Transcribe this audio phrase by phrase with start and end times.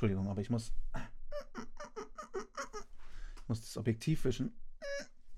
[0.00, 0.72] Entschuldigung, aber ich muss,
[3.48, 4.58] muss das Objektiv wischen.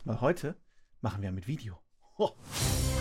[0.04, 0.54] Weil heute
[1.00, 1.82] machen wir mit Video.
[2.16, 2.36] Ho.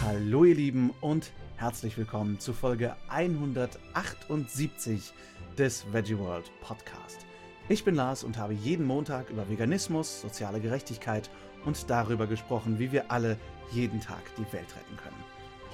[0.02, 5.14] Hallo ihr Lieben und herzlich willkommen zu Folge 178
[5.56, 7.28] des Veggie World Podcast.
[7.70, 11.30] Ich bin Lars und habe jeden Montag über Veganismus, soziale Gerechtigkeit
[11.64, 13.38] und darüber gesprochen, wie wir alle
[13.72, 15.24] jeden Tag die Welt retten können.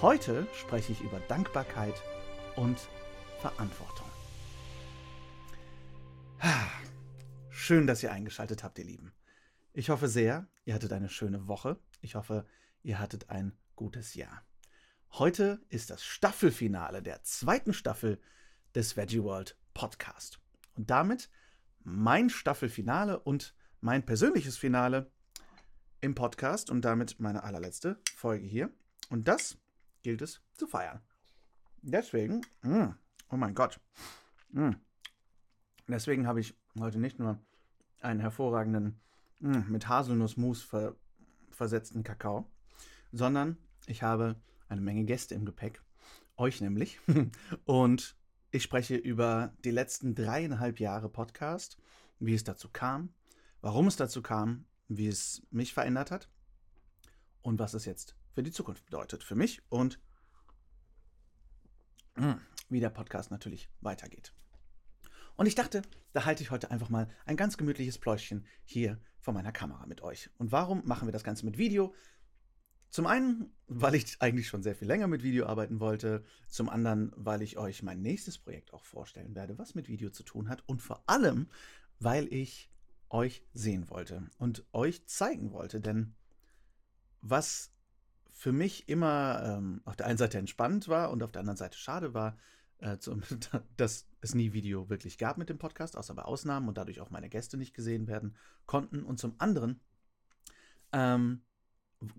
[0.02, 1.96] Heute spreche ich über Dankbarkeit
[2.58, 2.78] und
[3.40, 4.17] Verantwortung.
[7.68, 9.12] Schön, dass ihr eingeschaltet habt, ihr Lieben.
[9.74, 11.78] Ich hoffe sehr, ihr hattet eine schöne Woche.
[12.00, 12.46] Ich hoffe,
[12.82, 14.42] ihr hattet ein gutes Jahr.
[15.12, 18.22] Heute ist das Staffelfinale der zweiten Staffel
[18.74, 20.40] des Veggie World Podcast.
[20.76, 21.30] Und damit
[21.84, 25.12] mein Staffelfinale und mein persönliches Finale
[26.00, 28.72] im Podcast und damit meine allerletzte Folge hier.
[29.10, 29.58] Und das
[30.04, 31.02] gilt es zu feiern.
[31.82, 32.92] Deswegen, mm,
[33.30, 33.82] oh mein Gott,
[34.52, 34.72] mm,
[35.90, 37.42] deswegen habe ich heute nicht nur
[38.00, 39.00] einen hervorragenden
[39.40, 40.96] mh, hm, mit Haselnussmus ver
[41.52, 42.46] versetzten Kakao,
[43.12, 44.36] sondern ich habe
[44.70, 45.82] eine Menge Gäste im Gepäck,
[46.36, 47.00] euch nämlich.
[47.66, 48.16] Und
[48.52, 51.78] ich spreche über die letzten dreieinhalb Jahre Podcast,
[52.20, 53.14] wie es dazu kam,
[53.62, 56.30] warum es dazu kam, wie es mich verändert hat
[57.42, 60.00] und was es jetzt für die Zukunft bedeutet, für mich und
[62.16, 62.40] hm,
[62.70, 64.34] wie der Podcast natürlich weitergeht.
[65.36, 65.82] Und ich dachte,
[66.18, 70.02] da halte ich heute einfach mal ein ganz gemütliches Pläuschchen hier vor meiner Kamera mit
[70.02, 70.32] euch.
[70.40, 71.94] Und warum machen wir das Ganze mit Video?
[72.90, 76.24] Zum einen, weil ich eigentlich schon sehr viel länger mit Video arbeiten wollte.
[76.48, 80.24] Zum anderen, weil ich euch mein nächstes Projekt auch vorstellen werde, was mit Video zu
[80.24, 80.64] tun hat.
[80.66, 81.52] Und vor allem,
[82.00, 82.72] weil ich
[83.10, 85.82] euch sehen wollte und euch zeigen wollte.
[85.82, 86.16] Denn
[87.22, 87.76] was
[88.26, 91.78] für mich immer ähm, auf der einen Seite entspannt war und auf der anderen Seite
[91.78, 92.40] schade war,
[92.80, 93.22] äh, zum,
[93.78, 97.10] dass es nie Video wirklich gab mit dem Podcast, außer bei Ausnahmen und dadurch auch
[97.10, 99.04] meine Gäste nicht gesehen werden konnten.
[99.04, 99.80] Und zum anderen
[100.92, 101.42] ähm,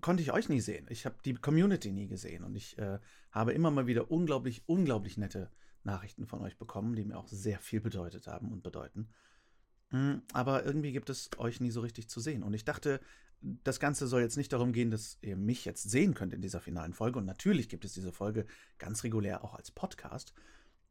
[0.01, 0.87] konnte ich euch nie sehen.
[0.89, 2.99] Ich habe die Community nie gesehen und ich äh,
[3.31, 5.51] habe immer mal wieder unglaublich, unglaublich nette
[5.83, 9.09] Nachrichten von euch bekommen, die mir auch sehr viel bedeutet haben und bedeuten.
[9.91, 12.43] Mm, aber irgendwie gibt es euch nie so richtig zu sehen.
[12.43, 12.99] Und ich dachte,
[13.41, 16.59] das Ganze soll jetzt nicht darum gehen, dass ihr mich jetzt sehen könnt in dieser
[16.59, 17.19] finalen Folge.
[17.19, 18.45] Und natürlich gibt es diese Folge
[18.77, 20.33] ganz regulär auch als Podcast.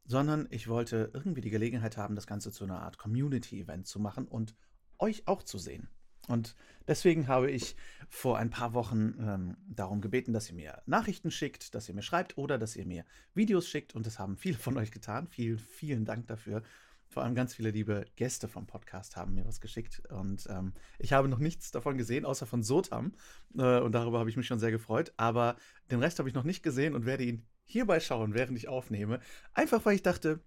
[0.05, 4.27] Sondern ich wollte irgendwie die Gelegenheit haben, das Ganze zu einer Art Community-Event zu machen
[4.27, 4.55] und
[4.97, 5.87] euch auch zu sehen.
[6.27, 6.55] Und
[6.87, 7.75] deswegen habe ich
[8.07, 12.01] vor ein paar Wochen ähm, darum gebeten, dass ihr mir Nachrichten schickt, dass ihr mir
[12.01, 13.95] schreibt oder dass ihr mir Videos schickt.
[13.95, 15.27] Und das haben viele von euch getan.
[15.27, 16.61] Vielen, vielen Dank dafür.
[17.09, 20.03] Vor allem ganz viele liebe Gäste vom Podcast haben mir was geschickt.
[20.09, 23.13] Und ähm, ich habe noch nichts davon gesehen, außer von Sotam.
[23.57, 25.11] Äh, und darüber habe ich mich schon sehr gefreut.
[25.17, 25.55] Aber
[25.89, 29.19] den Rest habe ich noch nicht gesehen und werde ihn hierbei schauen, während ich aufnehme.
[29.53, 30.39] Einfach weil ich dachte,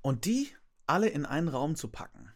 [0.00, 0.48] Und die
[0.86, 2.32] alle in einen Raum zu packen,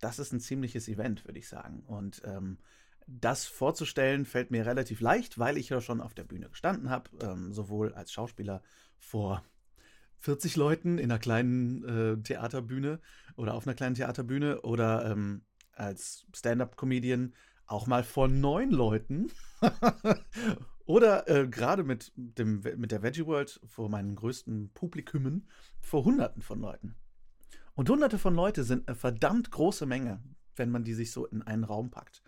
[0.00, 1.84] das ist ein ziemliches Event, würde ich sagen.
[1.86, 2.58] Und ähm,
[3.08, 7.10] das vorzustellen fällt mir relativ leicht, weil ich ja schon auf der Bühne gestanden habe,
[7.22, 8.62] ähm, sowohl als Schauspieler
[8.98, 9.42] vor
[10.18, 13.00] 40 Leuten in einer kleinen äh, Theaterbühne
[13.36, 17.32] oder auf einer kleinen Theaterbühne oder ähm, als Stand-up-Comedian
[17.66, 19.30] auch mal vor neun Leuten
[20.84, 25.48] oder äh, gerade mit, mit der Veggie World vor meinen größten Publikumen
[25.80, 26.96] vor Hunderten von Leuten.
[27.74, 30.20] Und Hunderte von Leute sind eine verdammt große Menge,
[30.56, 32.22] wenn man die sich so in einen Raum packt.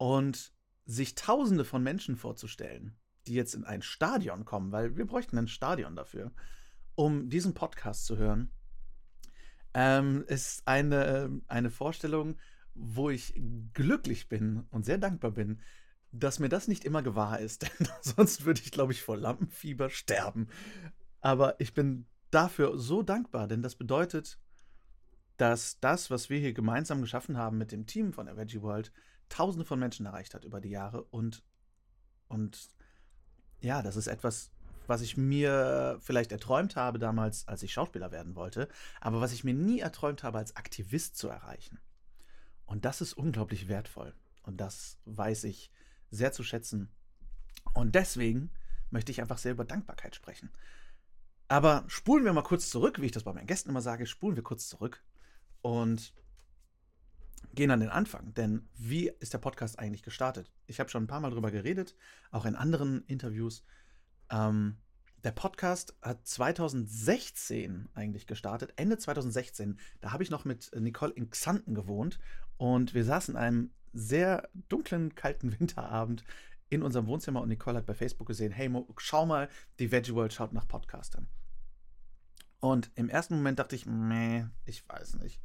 [0.00, 0.54] Und
[0.86, 5.46] sich Tausende von Menschen vorzustellen, die jetzt in ein Stadion kommen, weil wir bräuchten ein
[5.46, 6.32] Stadion dafür,
[6.94, 8.50] um diesen Podcast zu hören,
[9.74, 12.38] ähm, ist eine, eine Vorstellung,
[12.72, 13.34] wo ich
[13.74, 15.60] glücklich bin und sehr dankbar bin,
[16.12, 17.62] dass mir das nicht immer gewahr ist.
[17.78, 20.48] Denn sonst würde ich, glaube ich, vor Lampenfieber sterben.
[21.20, 24.38] Aber ich bin dafür so dankbar, denn das bedeutet,
[25.36, 28.92] dass das, was wir hier gemeinsam geschaffen haben mit dem Team von Veggie World,
[29.30, 31.42] tausende von Menschen erreicht hat über die Jahre und,
[32.28, 32.68] und
[33.60, 34.50] ja, das ist etwas,
[34.86, 38.68] was ich mir vielleicht erträumt habe damals, als ich Schauspieler werden wollte,
[39.00, 41.80] aber was ich mir nie erträumt habe, als Aktivist zu erreichen.
[42.66, 44.14] Und das ist unglaublich wertvoll.
[44.42, 45.70] Und das weiß ich
[46.10, 46.90] sehr zu schätzen.
[47.74, 48.50] Und deswegen
[48.90, 50.50] möchte ich einfach sehr über Dankbarkeit sprechen.
[51.48, 54.36] Aber spulen wir mal kurz zurück, wie ich das bei meinen Gästen immer sage, spulen
[54.36, 55.02] wir kurz zurück
[55.62, 56.14] und
[57.54, 58.34] gehen an den Anfang.
[58.34, 60.50] Denn wie ist der Podcast eigentlich gestartet?
[60.66, 61.96] Ich habe schon ein paar Mal darüber geredet,
[62.30, 63.64] auch in anderen Interviews.
[64.30, 64.76] Ähm,
[65.24, 69.78] der Podcast hat 2016 eigentlich gestartet, Ende 2016.
[70.00, 72.18] Da habe ich noch mit Nicole in Xanten gewohnt
[72.56, 76.24] und wir saßen in einem sehr dunklen, kalten Winterabend
[76.70, 79.48] in unserem Wohnzimmer und Nicole hat bei Facebook gesehen, hey, Mo, schau mal,
[79.78, 81.26] die Veggie World schaut nach Podcastern.
[82.60, 85.40] Und im ersten Moment dachte ich, meh, ich weiß nicht.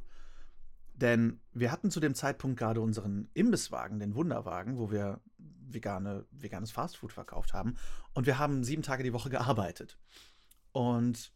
[0.96, 6.70] Denn wir hatten zu dem Zeitpunkt gerade unseren Imbisswagen, den Wunderwagen, wo wir vegane, veganes
[6.70, 7.76] Fastfood verkauft haben.
[8.14, 9.98] Und wir haben sieben Tage die Woche gearbeitet.
[10.72, 11.32] Und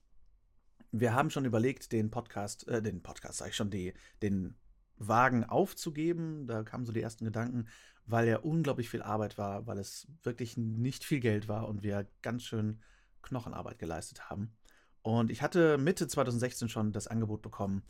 [0.93, 3.93] wir haben schon überlegt, den Podcast, äh, den Podcast, sag ich schon, die,
[4.23, 4.57] den
[4.97, 6.47] Wagen aufzugeben.
[6.47, 7.69] Da kamen so die ersten Gedanken,
[8.07, 12.09] weil er unglaublich viel Arbeit war, weil es wirklich nicht viel Geld war und wir
[12.23, 12.81] ganz schön
[13.23, 14.57] Knochenarbeit geleistet haben.
[15.03, 17.83] Und ich hatte Mitte 2016 schon das Angebot bekommen,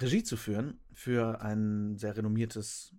[0.00, 2.94] Regie zu führen für ein sehr renommiertes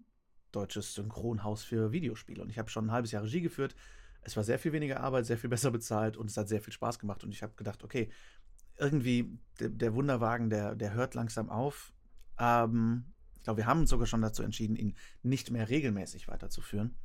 [0.51, 2.41] deutsches Synchronhaus für Videospiele.
[2.41, 3.75] Und ich habe schon ein halbes Jahr Regie geführt.
[4.21, 6.73] Es war sehr viel weniger Arbeit, sehr viel besser bezahlt und es hat sehr viel
[6.73, 7.23] Spaß gemacht.
[7.23, 8.09] Und ich habe gedacht, okay,
[8.77, 11.93] irgendwie der, der, Wunderwagen, der, der hört langsam auf.
[12.37, 13.05] Ähm,
[13.35, 16.95] ich glaube, wir haben uns sogar schon dazu entschieden, ihn nicht mehr regelmäßig weiterzuführen.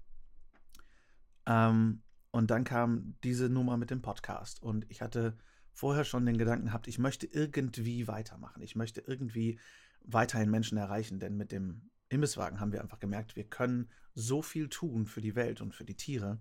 [1.46, 4.62] Ähm, und dann kam diese Nummer mit dem Podcast.
[4.62, 5.36] Und ich hatte
[5.74, 8.62] vorher schon den Gedanken gehabt, ich möchte irgendwie weitermachen.
[8.62, 9.58] Ich möchte irgendwie
[10.04, 14.68] weiterhin Menschen erreichen, denn mit dem Imbisswagen haben wir einfach gemerkt, wir können so viel
[14.68, 16.40] tun für die Welt und für die Tiere.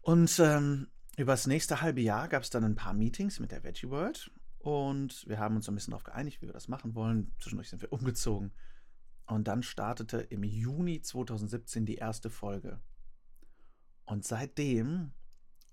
[0.00, 3.62] Und ähm, über das nächste halbe Jahr gab es dann ein paar Meetings mit der
[3.62, 7.32] Veggie World und wir haben uns ein bisschen darauf geeinigt, wie wir das machen wollen.
[7.38, 8.52] Zwischendurch sind wir umgezogen.
[9.26, 12.80] Und dann startete im Juni 2017 die erste Folge.
[14.04, 15.12] Und seitdem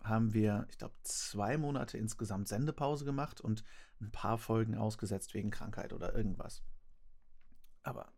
[0.03, 3.63] haben wir, ich glaube, zwei Monate insgesamt Sendepause gemacht und
[4.00, 6.63] ein paar Folgen ausgesetzt wegen Krankheit oder irgendwas.
[7.83, 8.12] Aber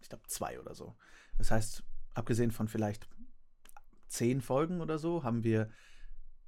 [0.00, 0.96] ich glaube, zwei oder so.
[1.38, 1.84] Das heißt,
[2.14, 3.08] abgesehen von vielleicht
[4.08, 5.70] zehn Folgen oder so, haben wir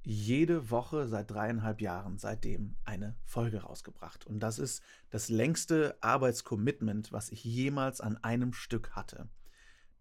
[0.05, 4.27] jede Woche seit dreieinhalb Jahren seitdem eine Folge rausgebracht.
[4.27, 9.29] Und das ist das längste Arbeitscommitment, was ich jemals an einem Stück hatte.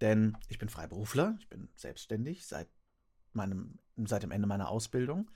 [0.01, 2.69] Denn ich bin Freiberufler, ich bin selbstständig seit
[3.35, 5.31] meinem, seit dem Ende meiner Ausbildung,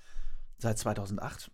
[0.59, 1.51] seit 2008.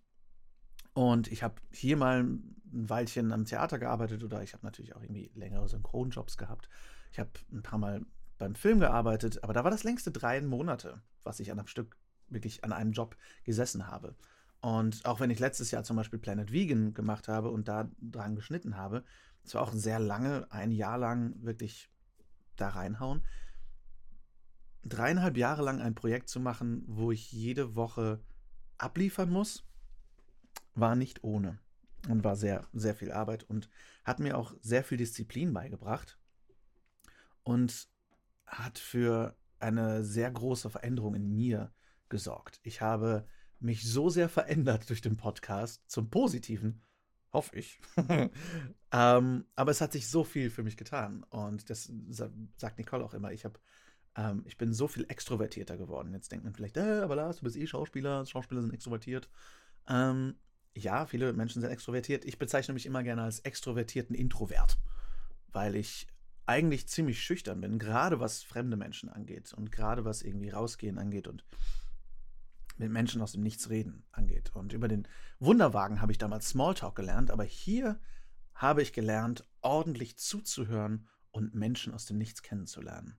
[0.95, 5.03] Und ich habe hier mal ein Weilchen am Theater gearbeitet oder ich habe natürlich auch
[5.03, 6.69] irgendwie längere Synchronjobs gehabt.
[7.11, 8.05] Ich habe ein paar Mal
[8.39, 11.97] beim Film gearbeitet, aber da war das längste drei Monate, was ich an einem Stück
[12.29, 14.17] wirklich an einem Job gesessen habe.
[14.61, 18.37] Und auch wenn ich letztes Jahr zum Beispiel Planet Vegan gemacht habe und da dran
[18.37, 19.05] geschnitten habe,
[19.45, 21.91] es war auch sehr lange, ein Jahr lang wirklich
[22.57, 23.23] da reinhauen
[24.85, 28.21] dreieinhalb Jahre lang ein Projekt zu machen, wo ich jede Woche
[28.79, 29.65] abliefern muss,
[30.75, 31.59] war nicht ohne
[32.09, 33.69] und war sehr, sehr viel Arbeit und
[34.05, 36.19] hat mir auch sehr viel Disziplin beigebracht
[37.45, 37.89] und
[38.47, 41.73] hat für eine sehr große Veränderung in mir
[42.09, 42.61] gesorgt.
[42.63, 43.27] Ich habe
[43.61, 46.83] mich so sehr verändert durch den Podcast zum Positiven,
[47.33, 47.81] hoffe ich.
[48.93, 51.91] ähm, aber es hat sich so viel für mich getan und das
[52.57, 53.33] sagt Nicole auch immer.
[53.33, 53.61] Ich habe
[54.17, 56.13] ähm, ich bin so viel extrovertierter geworden.
[56.13, 59.29] Jetzt denkt man vielleicht, äh, aber Lars, du bist eh Schauspieler, Schauspieler sind extrovertiert.
[59.89, 60.37] Ähm,
[60.75, 62.25] ja, viele Menschen sind extrovertiert.
[62.25, 64.79] Ich bezeichne mich immer gerne als extrovertierten Introvert,
[65.49, 66.07] weil ich
[66.47, 71.29] eigentlich ziemlich schüchtern bin, gerade was fremde Menschen angeht und gerade was irgendwie rausgehen angeht
[71.29, 71.45] und
[72.79, 74.51] mit Menschen aus dem Nichts reden angeht.
[74.55, 75.07] Und über den
[75.39, 78.01] Wunderwagen habe ich damals Smalltalk gelernt, aber hier
[78.55, 83.17] habe ich gelernt, ordentlich zuzuhören und Menschen aus dem Nichts kennenzulernen.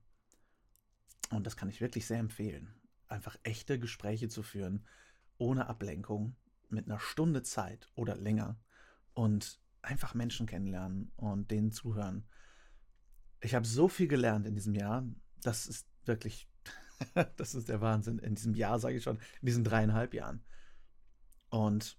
[1.30, 2.74] Und das kann ich wirklich sehr empfehlen.
[3.08, 4.86] Einfach echte Gespräche zu führen,
[5.38, 6.36] ohne Ablenkung,
[6.68, 8.58] mit einer Stunde Zeit oder länger
[9.12, 12.26] und einfach Menschen kennenlernen und denen zuhören.
[13.40, 15.06] Ich habe so viel gelernt in diesem Jahr,
[15.42, 16.48] das ist wirklich,
[17.36, 18.18] das ist der Wahnsinn.
[18.18, 20.42] In diesem Jahr, sage ich schon, in diesen dreieinhalb Jahren.
[21.50, 21.98] Und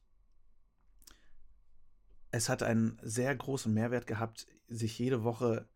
[2.32, 5.70] es hat einen sehr großen Mehrwert gehabt, sich jede Woche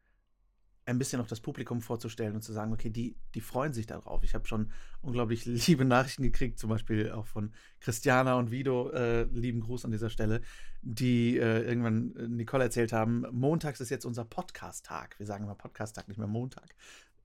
[0.90, 4.24] ein bisschen auf das Publikum vorzustellen und zu sagen, okay, die, die freuen sich darauf.
[4.24, 9.24] Ich habe schon unglaublich liebe Nachrichten gekriegt, zum Beispiel auch von Christiana und Vido, äh,
[9.24, 10.42] lieben Gruß an dieser Stelle,
[10.82, 15.20] die äh, irgendwann äh, Nicole erzählt haben, montags ist jetzt unser Podcast-Tag.
[15.20, 16.76] Wir sagen immer Podcast-Tag, nicht mehr Montag.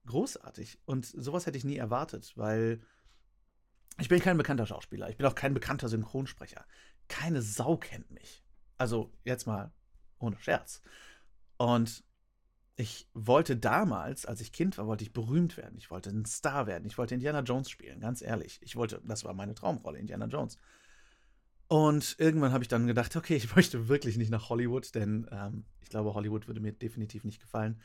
[0.05, 0.79] Großartig.
[0.85, 2.79] Und sowas hätte ich nie erwartet, weil
[3.97, 5.09] ich bin kein bekannter Schauspieler.
[5.09, 6.65] Ich bin auch kein bekannter Synchronsprecher.
[7.07, 8.43] Keine Sau kennt mich.
[8.77, 9.71] Also jetzt mal
[10.19, 10.81] ohne Scherz.
[11.57, 12.03] Und
[12.77, 15.77] ich wollte damals, als ich Kind war, wollte ich berühmt werden.
[15.77, 16.85] Ich wollte ein Star werden.
[16.85, 18.59] Ich wollte Indiana Jones spielen, ganz ehrlich.
[18.61, 20.57] Ich wollte, das war meine Traumrolle, Indiana Jones.
[21.67, 25.65] Und irgendwann habe ich dann gedacht, okay, ich möchte wirklich nicht nach Hollywood, denn ähm,
[25.81, 27.79] ich glaube, Hollywood würde mir definitiv nicht gefallen.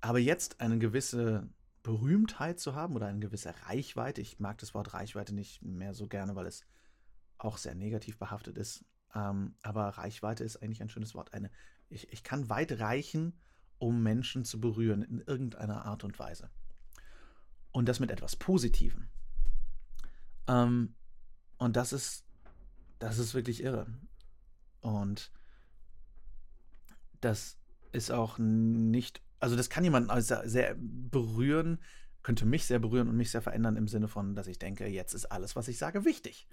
[0.00, 1.48] Aber jetzt eine gewisse
[1.82, 6.08] Berühmtheit zu haben oder eine gewisse Reichweite, ich mag das Wort Reichweite nicht mehr so
[6.08, 6.64] gerne, weil es
[7.38, 8.84] auch sehr negativ behaftet ist.
[9.14, 11.32] Ähm, aber Reichweite ist eigentlich ein schönes Wort.
[11.32, 11.50] Eine,
[11.88, 13.38] ich, ich kann weit reichen
[13.80, 16.50] um Menschen zu berühren in irgendeiner Art und Weise.
[17.72, 19.08] Und das mit etwas Positivem.
[20.46, 20.94] Ähm,
[21.58, 22.24] und das ist,
[22.98, 23.86] das ist wirklich irre.
[24.80, 25.32] Und
[27.20, 27.58] das
[27.92, 31.80] ist auch nicht, also das kann jemanden sehr, sehr berühren,
[32.22, 35.14] könnte mich sehr berühren und mich sehr verändern im Sinne von, dass ich denke, jetzt
[35.14, 36.46] ist alles, was ich sage, wichtig.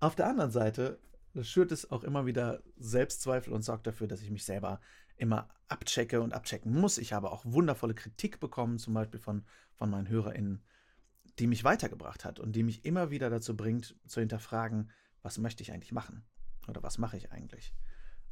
[0.00, 0.98] Auf der anderen Seite
[1.40, 4.80] schürt es auch immer wieder Selbstzweifel und sorgt dafür, dass ich mich selber
[5.18, 6.98] immer abchecke und abchecken muss.
[6.98, 9.44] Ich habe auch wundervolle Kritik bekommen, zum Beispiel von,
[9.74, 10.62] von meinen HörerInnen,
[11.38, 14.90] die mich weitergebracht hat und die mich immer wieder dazu bringt, zu hinterfragen,
[15.22, 16.24] was möchte ich eigentlich machen?
[16.68, 17.74] Oder was mache ich eigentlich?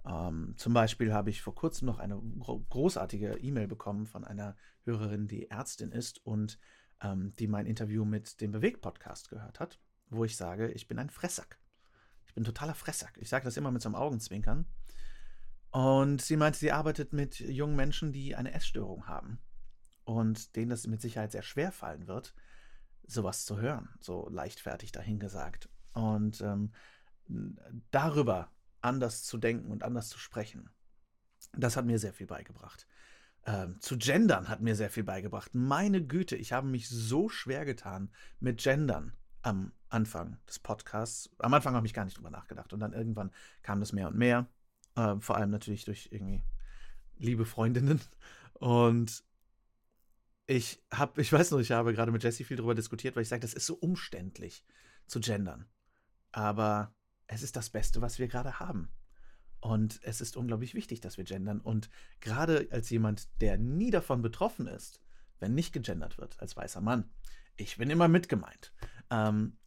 [0.07, 4.57] Ähm, zum Beispiel habe ich vor kurzem noch eine gro großartige E-Mail bekommen von einer
[4.85, 6.59] Hörerin, die Ärztin ist und
[7.03, 11.11] ähm, die mein Interview mit dem Bewegt-Podcast gehört hat, wo ich sage, ich bin ein
[11.11, 11.59] Fressack.
[12.27, 13.17] Ich bin totaler Fressack.
[13.19, 14.67] Ich sage das immer mit so einem Augenzwinkern.
[15.77, 19.39] Und sie meinte, sie arbeitet mit jungen Menschen, die eine Essstörung haben.
[20.05, 22.35] Und denen das mit Sicherheit sehr schwer fallen wird,
[23.07, 25.69] sowas zu hören, so leichtfertig dahingesagt.
[25.93, 26.73] Und ähm,
[27.91, 30.71] darüber anders zu denken und anders zu sprechen,
[31.53, 32.87] das hat mir sehr viel beigebracht.
[33.45, 35.55] Ähm, zu gendern hat mir sehr viel beigebracht.
[35.55, 41.29] Meine Güte, ich habe mich so schwer getan mit gendern am Anfang des Podcasts.
[41.37, 43.31] Am Anfang habe ich gar nicht drüber nachgedacht und dann irgendwann
[43.63, 44.49] kam das mehr und mehr.
[44.97, 46.43] Äh, vor allem natürlich durch irgendwie
[47.19, 48.01] liebe Freundinnen.
[48.55, 49.25] Und
[50.47, 53.29] ich habe, ich weiß noch, ich habe gerade mit Jessie viel darüber diskutiert, weil ich
[53.29, 54.65] sage, das ist so umständlich
[55.07, 55.67] zu gendern.
[56.33, 56.95] Aber
[57.27, 58.91] es ist das Beste, was wir gerade haben.
[59.61, 61.61] Und es ist unglaublich wichtig, dass wir gendern.
[61.61, 65.01] Und gerade als jemand, der nie davon betroffen ist,
[65.41, 67.11] wenn nicht gegendert wird, als weißer Mann,
[67.57, 68.73] ich bin immer mitgemeint,
[69.11, 69.59] ähm,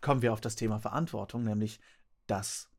[0.00, 1.80] kommen wir auf das Thema Verantwortung, nämlich
[2.26, 2.70] dass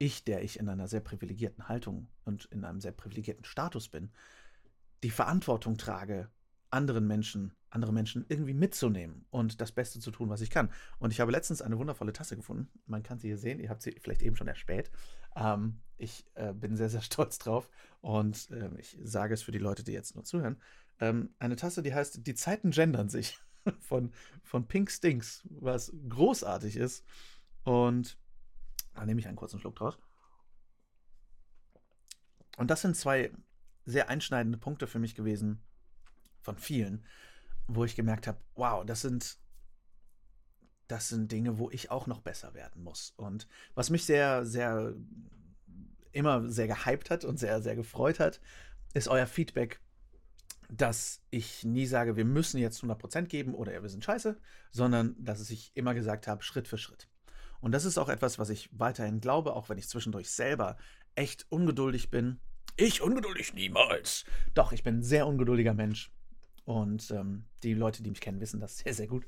[0.00, 4.10] ich, der ich in einer sehr privilegierten Haltung und in einem sehr privilegierten Status bin,
[5.02, 6.30] die Verantwortung trage,
[6.70, 10.70] anderen Menschen, andere Menschen irgendwie mitzunehmen und das Beste zu tun, was ich kann.
[10.98, 12.68] Und ich habe letztens eine wundervolle Tasse gefunden.
[12.86, 13.60] Man kann sie hier sehen.
[13.60, 14.90] Ihr habt sie vielleicht eben schon erspäht.
[15.36, 19.58] Ähm, ich äh, bin sehr, sehr stolz drauf und äh, ich sage es für die
[19.58, 20.56] Leute, die jetzt nur zuhören.
[20.98, 23.38] Ähm, eine Tasse, die heißt Die Zeiten gendern sich
[23.80, 27.04] von, von Pink Stinks, was großartig ist.
[27.64, 28.16] Und
[28.94, 29.98] da nehme ich einen kurzen Schluck draus.
[32.56, 33.32] Und das sind zwei
[33.86, 35.62] sehr einschneidende Punkte für mich gewesen,
[36.40, 37.04] von vielen,
[37.66, 39.38] wo ich gemerkt habe, wow, das sind,
[40.88, 43.12] das sind Dinge, wo ich auch noch besser werden muss.
[43.16, 44.94] Und was mich sehr, sehr,
[46.12, 48.40] immer sehr gehypt hat und sehr, sehr gefreut hat,
[48.94, 49.80] ist euer Feedback,
[50.68, 55.48] dass ich nie sage, wir müssen jetzt 100% geben oder wir sind scheiße, sondern dass
[55.50, 57.08] ich immer gesagt habe, Schritt für Schritt.
[57.60, 60.76] Und das ist auch etwas, was ich weiterhin glaube, auch wenn ich zwischendurch selber
[61.14, 62.40] echt ungeduldig bin.
[62.76, 64.24] Ich ungeduldig niemals.
[64.54, 66.10] Doch, ich bin ein sehr ungeduldiger Mensch.
[66.64, 69.26] Und ähm, die Leute, die mich kennen, wissen das sehr, sehr gut.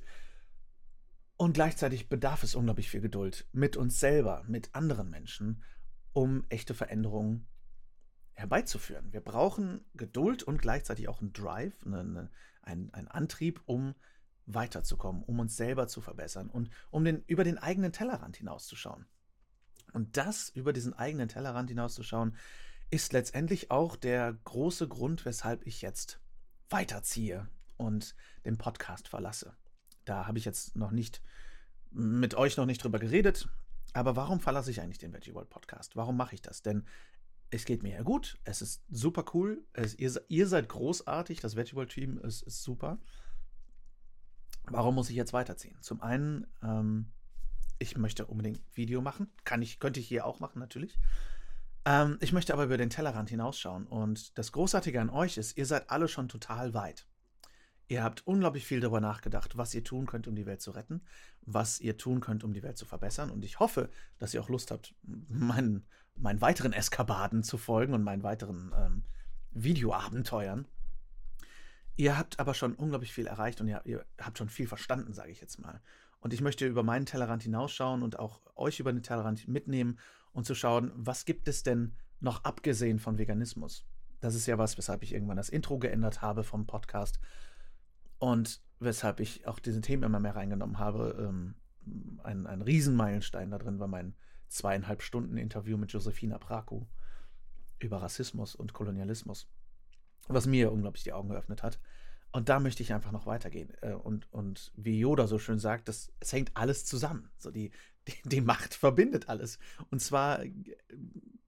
[1.36, 5.62] Und gleichzeitig bedarf es unglaublich viel Geduld mit uns selber, mit anderen Menschen,
[6.12, 7.46] um echte Veränderungen
[8.34, 9.12] herbeizuführen.
[9.12, 12.30] Wir brauchen Geduld und gleichzeitig auch einen Drive, einen,
[12.62, 13.94] einen, einen Antrieb, um
[14.54, 19.06] weiterzukommen, um uns selber zu verbessern und um den, über den eigenen Tellerrand hinauszuschauen.
[19.92, 22.36] Und das über diesen eigenen Tellerrand hinauszuschauen,
[22.90, 26.20] ist letztendlich auch der große Grund, weshalb ich jetzt
[26.70, 29.56] weiterziehe und den Podcast verlasse.
[30.04, 31.22] Da habe ich jetzt noch nicht
[31.90, 33.48] mit euch noch nicht drüber geredet,
[33.92, 35.96] aber warum verlasse ich eigentlich den Veggie World Podcast?
[35.96, 36.62] Warum mache ich das?
[36.62, 36.86] Denn
[37.50, 38.38] es geht mir ja gut.
[38.44, 39.62] Es ist super cool.
[39.74, 41.40] Es, ihr, ihr, seid großartig.
[41.40, 42.98] Das Vegetable-Team ist, ist, super.
[44.70, 45.76] Warum muss ich jetzt weiterziehen?
[45.80, 47.06] Zum einen, ähm,
[47.78, 49.28] ich möchte unbedingt Video machen.
[49.44, 50.98] Kann ich, könnte ich hier auch machen, natürlich.
[51.84, 53.86] Ähm, ich möchte aber über den Tellerrand hinausschauen.
[53.86, 57.06] Und das Großartige an euch ist, ihr seid alle schon total weit.
[57.88, 61.02] Ihr habt unglaublich viel darüber nachgedacht, was ihr tun könnt, um die Welt zu retten,
[61.42, 63.30] was ihr tun könnt, um die Welt zu verbessern.
[63.30, 68.02] Und ich hoffe, dass ihr auch Lust habt, meinen, meinen weiteren Eskapaden zu folgen und
[68.02, 69.04] meinen weiteren ähm,
[69.50, 70.66] Videoabenteuern.
[71.96, 75.30] Ihr habt aber schon unglaublich viel erreicht und ihr, ihr habt schon viel verstanden, sage
[75.30, 75.80] ich jetzt mal.
[76.20, 79.98] Und ich möchte über meinen Tellerrand hinausschauen und auch euch über den Tellerrand mitnehmen
[80.32, 83.84] und zu schauen, was gibt es denn noch abgesehen von Veganismus?
[84.20, 87.18] Das ist ja was, weshalb ich irgendwann das Intro geändert habe vom Podcast
[88.18, 91.16] und weshalb ich auch diese Themen immer mehr reingenommen habe.
[91.18, 91.56] Ähm,
[92.22, 94.14] ein, ein Riesenmeilenstein da drin war mein
[94.48, 96.86] zweieinhalb Stunden Interview mit Josefina Praku
[97.80, 99.48] über Rassismus und Kolonialismus,
[100.28, 101.78] was mir unglaublich die Augen geöffnet hat.
[102.30, 103.72] Und da möchte ich einfach noch weitergehen.
[103.82, 107.30] Äh, und, und wie Yoda so schön sagt, das, es hängt alles zusammen.
[107.38, 107.70] So die,
[108.08, 109.58] die, die Macht verbindet alles.
[109.90, 110.52] Und zwar äh,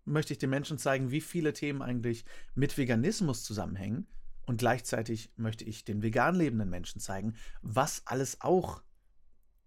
[0.05, 4.07] möchte ich den Menschen zeigen, wie viele Themen eigentlich mit Veganismus zusammenhängen,
[4.47, 8.83] und gleichzeitig möchte ich den vegan lebenden Menschen zeigen, was alles auch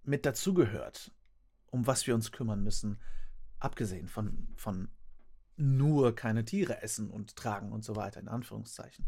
[0.04, 1.12] mit dazugehört,
[1.68, 3.00] um was wir uns kümmern müssen,
[3.60, 4.90] abgesehen von, von
[5.58, 9.06] nur keine Tiere essen und tragen und so weiter, in Anführungszeichen.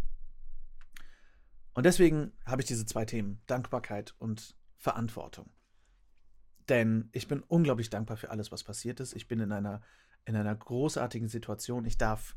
[1.74, 5.50] Und deswegen habe ich diese zwei Themen, Dankbarkeit und Verantwortung.
[6.68, 9.15] Denn ich bin unglaublich dankbar für alles, was passiert ist.
[9.15, 9.82] Ich bin in einer,
[10.25, 11.86] in einer großartigen Situation.
[11.86, 12.36] Ich darf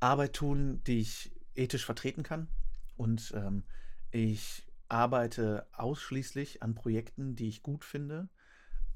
[0.00, 2.48] Arbeit tun, die ich ethisch vertreten kann.
[2.96, 3.64] Und ähm,
[4.10, 8.28] ich arbeite ausschließlich an Projekten, die ich gut finde.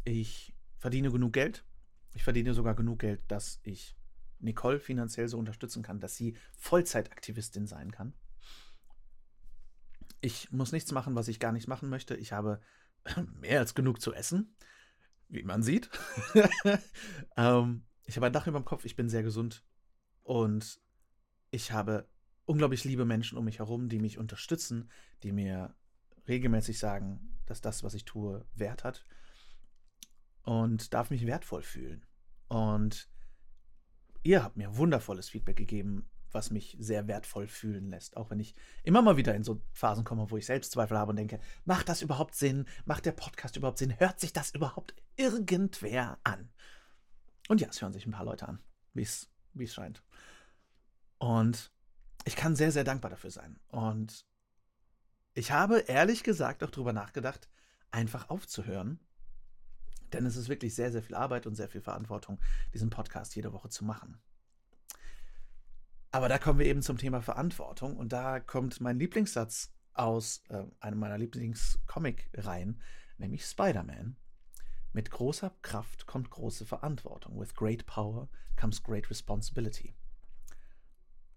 [0.04, 1.64] Ich verdiene genug Geld.
[2.12, 3.95] Ich verdiene sogar genug Geld, dass ich
[4.38, 8.14] Nicole finanziell so unterstützen kann, dass sie Vollzeitaktivistin sein kann.
[10.20, 12.16] Ich muss nichts machen, was ich gar nicht machen möchte.
[12.16, 12.60] Ich habe
[13.40, 14.54] mehr als genug zu essen,
[15.28, 15.90] wie man sieht.
[17.36, 19.64] ähm, ich habe ein Dach über dem Kopf, ich bin sehr gesund
[20.22, 20.80] und
[21.50, 22.08] ich habe
[22.44, 24.90] unglaublich liebe Menschen um mich herum, die mich unterstützen,
[25.22, 25.75] die mir
[26.28, 29.04] regelmäßig sagen, dass das, was ich tue, Wert hat
[30.42, 32.06] und darf mich wertvoll fühlen.
[32.49, 33.08] Und
[34.26, 38.17] ihr habt mir wundervolles Feedback gegeben, was mich sehr wertvoll fühlen lässt.
[38.17, 41.17] Auch wenn ich immer mal wieder in so Phasen komme, wo ich Selbstzweifel habe und
[41.17, 42.67] denke, macht das überhaupt Sinn?
[42.84, 43.99] Macht der Podcast überhaupt Sinn?
[43.99, 46.50] Hört sich das überhaupt irgendwer an?
[47.49, 48.58] Und ja, es hören sich ein paar Leute an,
[48.95, 49.28] wie es
[49.73, 50.02] scheint.
[51.19, 51.71] Und
[52.25, 53.60] ich kann sehr, sehr dankbar dafür sein.
[53.69, 54.26] Und
[55.34, 57.49] ich habe ehrlich gesagt auch darüber nachgedacht,
[57.93, 58.99] einfach aufzuhören.
[60.12, 62.38] Denn es ist wirklich sehr, sehr viel Arbeit und sehr viel Verantwortung,
[62.75, 64.21] diesen Podcast jede Woche zu machen.
[66.10, 70.64] Aber da kommen wir eben zum Thema Verantwortung und da kommt mein Lieblingssatz aus äh,
[70.80, 72.80] einem meiner Lieblingscomic-Reihen,
[73.19, 74.16] nämlich Spider-Man.
[74.92, 77.38] Mit großer Kraft kommt große Verantwortung.
[77.38, 79.95] With great power comes great responsibility.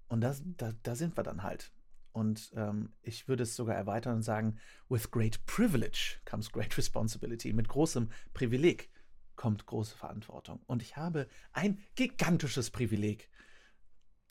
[0.08, 1.74] Und das, da, da sind wir dann halt.
[2.12, 7.54] Und ähm, ich würde es sogar erweitern und sagen, with great privilege comes great responsibility.
[7.54, 8.90] Mit großem Privileg
[9.36, 10.62] kommt große Verantwortung.
[10.66, 13.30] Und ich habe ein gigantisches Privileg.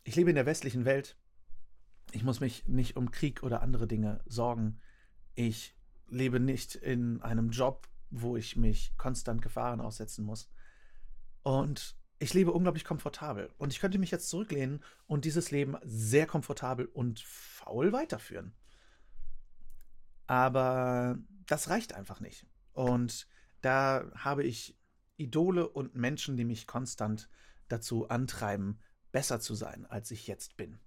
[0.04, 1.16] Ich lebe in der westlichen Welt.
[2.12, 4.80] Ich muss mich nicht um Krieg oder andere Dinge sorgen.
[5.34, 5.76] Ich
[6.08, 10.50] lebe nicht in einem Job, wo ich mich konstant Gefahren aussetzen muss.
[11.42, 13.50] Und ich lebe unglaublich komfortabel.
[13.58, 18.54] Und ich könnte mich jetzt zurücklehnen und dieses Leben sehr komfortabel und faul weiterführen.
[20.26, 22.46] Aber das reicht einfach nicht.
[22.72, 23.28] Und
[23.60, 24.76] da habe ich
[25.16, 27.28] Idole und Menschen, die mich konstant
[27.68, 28.80] dazu antreiben,
[29.12, 30.78] besser zu sein, als ich jetzt bin.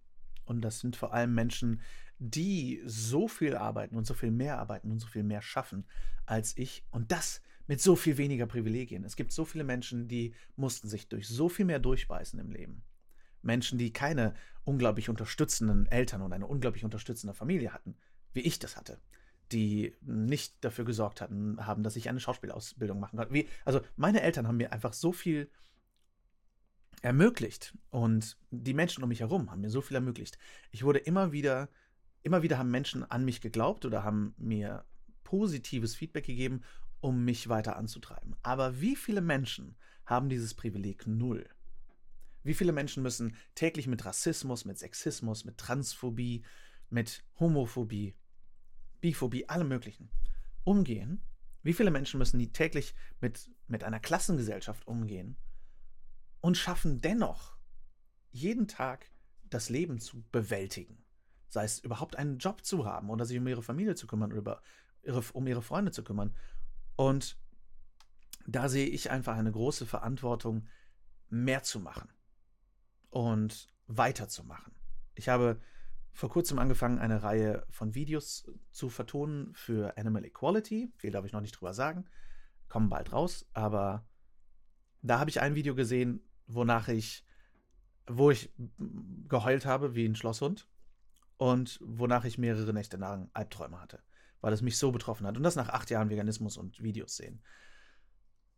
[0.45, 1.81] Und das sind vor allem Menschen,
[2.19, 5.87] die so viel arbeiten und so viel mehr arbeiten und so viel mehr schaffen
[6.25, 6.85] als ich.
[6.91, 7.41] Und das
[7.71, 9.05] mit so viel weniger Privilegien.
[9.05, 12.83] Es gibt so viele Menschen, die mussten sich durch so viel mehr durchbeißen im Leben.
[13.43, 14.33] Menschen, die keine
[14.65, 17.95] unglaublich unterstützenden Eltern und eine unglaublich unterstützende Familie hatten,
[18.33, 18.99] wie ich das hatte,
[19.53, 23.33] die nicht dafür gesorgt hatten, haben, dass ich eine Schauspielausbildung machen konnte.
[23.33, 25.49] Wie, also meine Eltern haben mir einfach so viel
[27.01, 30.37] ermöglicht und die Menschen um mich herum haben mir so viel ermöglicht.
[30.71, 31.69] Ich wurde immer wieder,
[32.21, 34.83] immer wieder haben Menschen an mich geglaubt oder haben mir
[35.23, 36.63] positives Feedback gegeben
[37.01, 38.35] um mich weiter anzutreiben.
[38.43, 41.47] Aber wie viele Menschen haben dieses Privileg null?
[42.43, 46.43] Wie viele Menschen müssen täglich mit Rassismus, mit Sexismus, mit Transphobie,
[46.89, 48.15] mit Homophobie,
[48.99, 50.09] Biphobie, allem Möglichen
[50.63, 51.21] umgehen?
[51.63, 55.37] Wie viele Menschen müssen die täglich mit, mit einer Klassengesellschaft umgehen
[56.39, 57.57] und schaffen dennoch
[58.31, 59.11] jeden Tag
[59.49, 61.03] das Leben zu bewältigen.
[61.47, 64.61] Sei es überhaupt einen Job zu haben oder sich um ihre Familie zu kümmern oder
[65.03, 66.35] über um ihre Freunde zu kümmern.
[67.01, 67.35] Und
[68.45, 70.67] da sehe ich einfach eine große Verantwortung,
[71.29, 72.13] mehr zu machen
[73.09, 74.75] und weiterzumachen.
[75.15, 75.59] Ich habe
[76.13, 80.93] vor kurzem angefangen, eine Reihe von Videos zu vertonen für Animal Equality.
[80.97, 82.05] Viel darf ich noch nicht drüber sagen.
[82.69, 83.49] Kommen bald raus.
[83.53, 84.07] Aber
[85.01, 87.25] da habe ich ein Video gesehen, wonach ich,
[88.05, 88.53] wo ich
[89.27, 90.69] geheult habe wie ein Schlosshund
[91.37, 94.03] und wonach ich mehrere Nächte lang Albträume hatte,
[94.41, 95.37] weil es mich so betroffen hat.
[95.37, 97.41] Und das nach acht Jahren Veganismus und Videos sehen.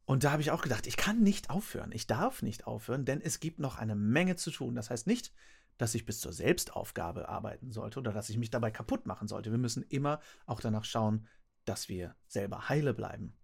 [0.05, 1.91] Und da habe ich auch gedacht, ich kann nicht aufhören.
[1.93, 4.75] Ich darf nicht aufhören, denn es gibt noch eine Menge zu tun.
[4.75, 5.33] Das heißt nicht,
[5.77, 9.51] dass ich bis zur Selbstaufgabe arbeiten sollte oder dass ich mich dabei kaputt machen sollte.
[9.51, 11.27] Wir müssen immer auch danach schauen,
[11.65, 13.37] dass wir selber heile bleiben.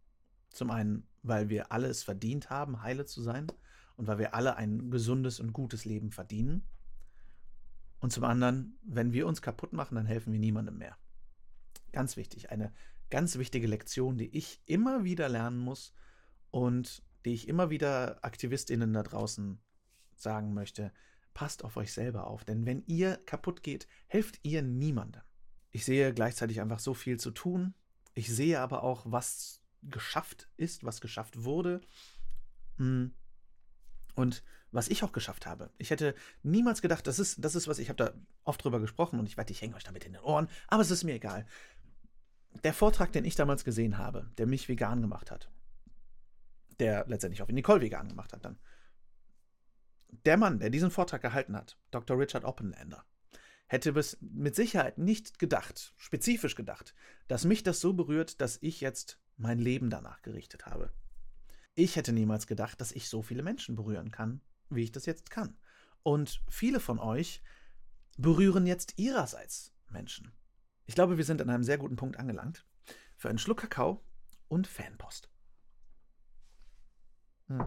[0.50, 3.48] Zum einen, weil wir alles verdient haben, heile zu sein
[3.96, 6.64] und weil wir alle ein gesundes und gutes Leben verdienen.
[8.00, 10.98] Und zum anderen, wenn wir uns kaputt machen, dann helfen wir niemandem mehr.
[11.92, 12.74] Ganz wichtig, eine
[13.10, 15.94] ganz wichtige Lektion, die ich immer wieder lernen muss
[16.52, 19.60] und die ich immer wieder Aktivistinnen da draußen
[20.16, 20.92] sagen möchte,
[21.34, 25.22] passt auf euch selber auf, denn wenn ihr kaputt geht, helft ihr niemandem.
[25.72, 27.76] Ich sehe gleichzeitig einfach so viel zu tun.
[28.14, 31.82] Ich sehe aber auch, was geschafft ist, was geschafft wurde.
[32.78, 33.14] Hm.
[34.16, 35.72] Und was ich auch geschafft habe.
[35.78, 39.20] Ich hätte niemals gedacht, das ist, das ist was, ich habe da oft drüber gesprochen
[39.20, 41.46] und ich wette, ich hänge euch damit in den Ohren, aber es ist mir egal.
[42.64, 45.50] Der Vortrag, den ich damals gesehen habe, der mich vegan gemacht hat,
[46.80, 48.60] der letztendlich auch Nicole vegan gemacht hat dann,
[50.26, 52.18] der Mann, der diesen Vortrag gehalten hat, Dr.
[52.18, 53.06] Richard Oppenlander,
[53.68, 56.96] hätte bis mit Sicherheit nicht gedacht, spezifisch gedacht,
[57.28, 60.92] dass mich das so berührt, dass ich jetzt mein Leben danach gerichtet habe.
[61.76, 65.30] Ich hätte niemals gedacht, dass ich so viele Menschen berühren kann, wie ich das jetzt
[65.30, 65.56] kann.
[66.02, 67.44] Und viele von euch
[68.18, 70.32] berühren jetzt ihrerseits Menschen.
[70.90, 72.66] Ich glaube, wir sind an einem sehr guten Punkt angelangt.
[73.16, 74.04] Für einen Schluck Kakao
[74.48, 75.30] und Fanpost.
[77.46, 77.64] Hm.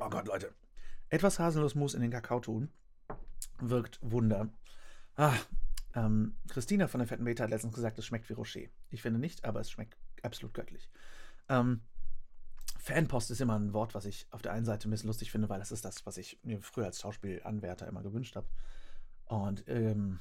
[0.00, 0.54] Oh Gott, Leute.
[1.10, 2.72] Etwas Haselnussmus in den Kakao tun
[3.60, 4.48] wirkt Wunder.
[5.16, 5.34] Ah,
[5.94, 8.70] ähm, Christina von der Fetten Beta hat letztens gesagt, es schmeckt wie Rocher.
[8.88, 10.88] Ich finde nicht, aber es schmeckt absolut göttlich.
[11.50, 11.82] Ähm,
[12.78, 15.50] Fanpost ist immer ein Wort, was ich auf der einen Seite ein bisschen lustig finde,
[15.50, 18.48] weil das ist das, was ich mir früher als Schauspielanwärter immer gewünscht habe.
[19.26, 20.20] Und ähm,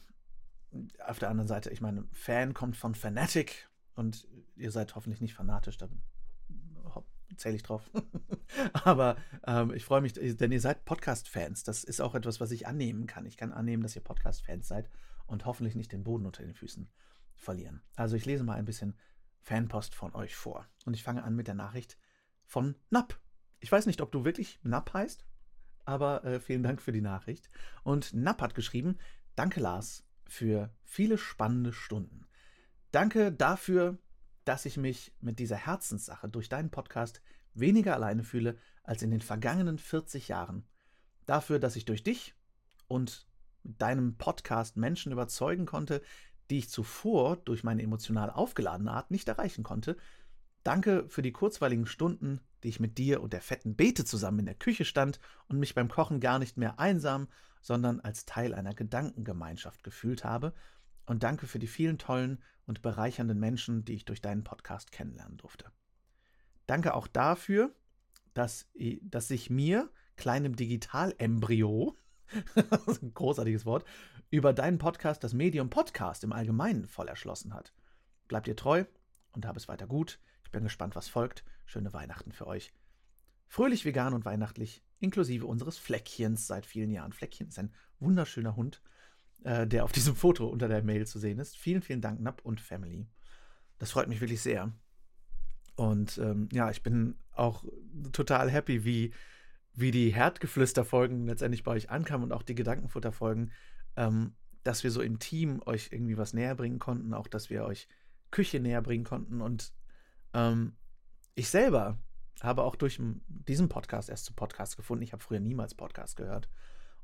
[1.05, 5.33] auf der anderen Seite, ich meine, Fan kommt von Fanatic und ihr seid hoffentlich nicht
[5.33, 5.89] fanatisch, da
[7.35, 7.89] zähle ich drauf.
[8.73, 11.63] Aber ähm, ich freue mich, denn ihr seid Podcast-Fans.
[11.63, 13.25] Das ist auch etwas, was ich annehmen kann.
[13.25, 14.89] Ich kann annehmen, dass ihr Podcast-Fans seid
[15.25, 16.89] und hoffentlich nicht den Boden unter den Füßen
[17.35, 17.81] verlieren.
[17.95, 18.97] Also ich lese mal ein bisschen
[19.41, 20.67] Fanpost von euch vor.
[20.85, 21.97] Und ich fange an mit der Nachricht
[22.45, 23.19] von Napp.
[23.59, 25.25] Ich weiß nicht, ob du wirklich Napp heißt,
[25.85, 27.49] aber äh, vielen Dank für die Nachricht.
[27.83, 28.97] Und Napp hat geschrieben,
[29.35, 32.27] danke Lars für viele spannende Stunden.
[32.91, 33.97] Danke dafür,
[34.45, 37.21] dass ich mich mit dieser Herzenssache durch deinen Podcast
[37.53, 40.65] weniger alleine fühle als in den vergangenen 40 Jahren.
[41.25, 42.35] Dafür, dass ich durch dich
[42.87, 43.27] und
[43.63, 46.01] mit deinem Podcast Menschen überzeugen konnte,
[46.49, 49.97] die ich zuvor durch meine emotional aufgeladene Art nicht erreichen konnte.
[50.63, 54.45] Danke für die kurzweiligen Stunden, die ich mit dir und der fetten Beete zusammen in
[54.45, 57.27] der Küche stand und mich beim Kochen gar nicht mehr einsam,
[57.67, 60.53] sondern als Teil einer Gedankengemeinschaft gefühlt habe.
[61.05, 65.35] Und danke für die vielen tollen und bereichernden Menschen, die ich durch deinen Podcast kennenlernen
[65.35, 65.65] durfte.
[66.65, 67.75] Danke auch dafür,
[68.33, 68.69] dass,
[69.01, 71.97] dass sich mir, kleinem Digitalembryo,
[73.13, 73.83] großartiges Wort,
[74.29, 77.73] über deinen Podcast das Medium Podcast im Allgemeinen voll erschlossen hat.
[78.29, 78.85] Bleibt ihr treu
[79.33, 80.19] und hab es weiter gut.
[80.45, 81.43] Ich bin gespannt, was folgt.
[81.65, 82.71] Schöne Weihnachten für euch.
[83.47, 87.13] Fröhlich vegan und weihnachtlich, inklusive unseres Fleckchens seit vielen Jahren.
[87.13, 88.81] Fleckchen ist ein wunderschöner Hund
[89.43, 91.57] äh, der auf diesem Foto unter der Mail zu sehen ist.
[91.57, 93.07] Vielen, vielen Dank, Nap und Family.
[93.79, 94.73] Das freut mich wirklich sehr.
[95.75, 97.63] Und ähm, ja, ich bin auch
[98.11, 99.13] total happy, wie,
[99.73, 103.51] wie die Herdgeflüster-Folgen letztendlich bei euch ankamen und auch die Gedankenfutter-Folgen,
[103.95, 104.33] ähm,
[104.63, 107.87] dass wir so im Team euch irgendwie was näher bringen konnten, auch dass wir euch
[108.31, 109.39] Küche näher bringen konnten.
[109.39, 109.71] Und
[110.33, 110.75] ähm,
[111.35, 111.99] ich selber
[112.41, 115.03] habe auch durch diesen Podcast erst zu Podcast gefunden.
[115.03, 116.49] Ich habe früher niemals Podcast gehört.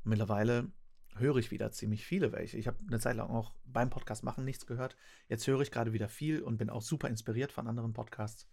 [0.04, 0.70] Und mittlerweile
[1.16, 2.56] höre ich wieder ziemlich viele welche.
[2.56, 4.96] Ich habe eine Zeit lang auch beim Podcast machen nichts gehört.
[5.28, 8.48] Jetzt höre ich gerade wieder viel und bin auch super inspiriert von anderen Podcasts.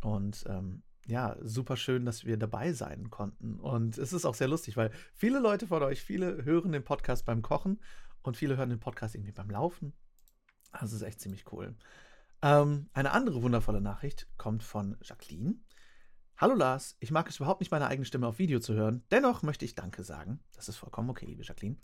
[0.00, 3.60] Und ähm, ja, super schön, dass wir dabei sein konnten.
[3.60, 7.24] Und es ist auch sehr lustig, weil viele Leute von euch, viele hören den Podcast
[7.24, 7.80] beim Kochen
[8.22, 9.92] und viele hören den Podcast irgendwie beim Laufen.
[10.72, 11.74] Das ist echt ziemlich cool.
[12.42, 15.54] Ähm, eine andere wundervolle Nachricht kommt von Jacqueline.
[16.38, 19.02] Hallo Lars, ich mag es überhaupt nicht, meine eigene Stimme auf Video zu hören.
[19.10, 20.38] Dennoch möchte ich Danke sagen.
[20.52, 21.78] Das ist vollkommen okay, liebe Jacqueline.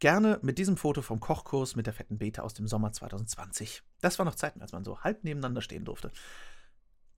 [0.00, 3.82] Gerne mit diesem Foto vom Kochkurs mit der fetten Beta aus dem Sommer 2020.
[4.02, 6.12] Das war noch Zeiten, als man so halb nebeneinander stehen durfte.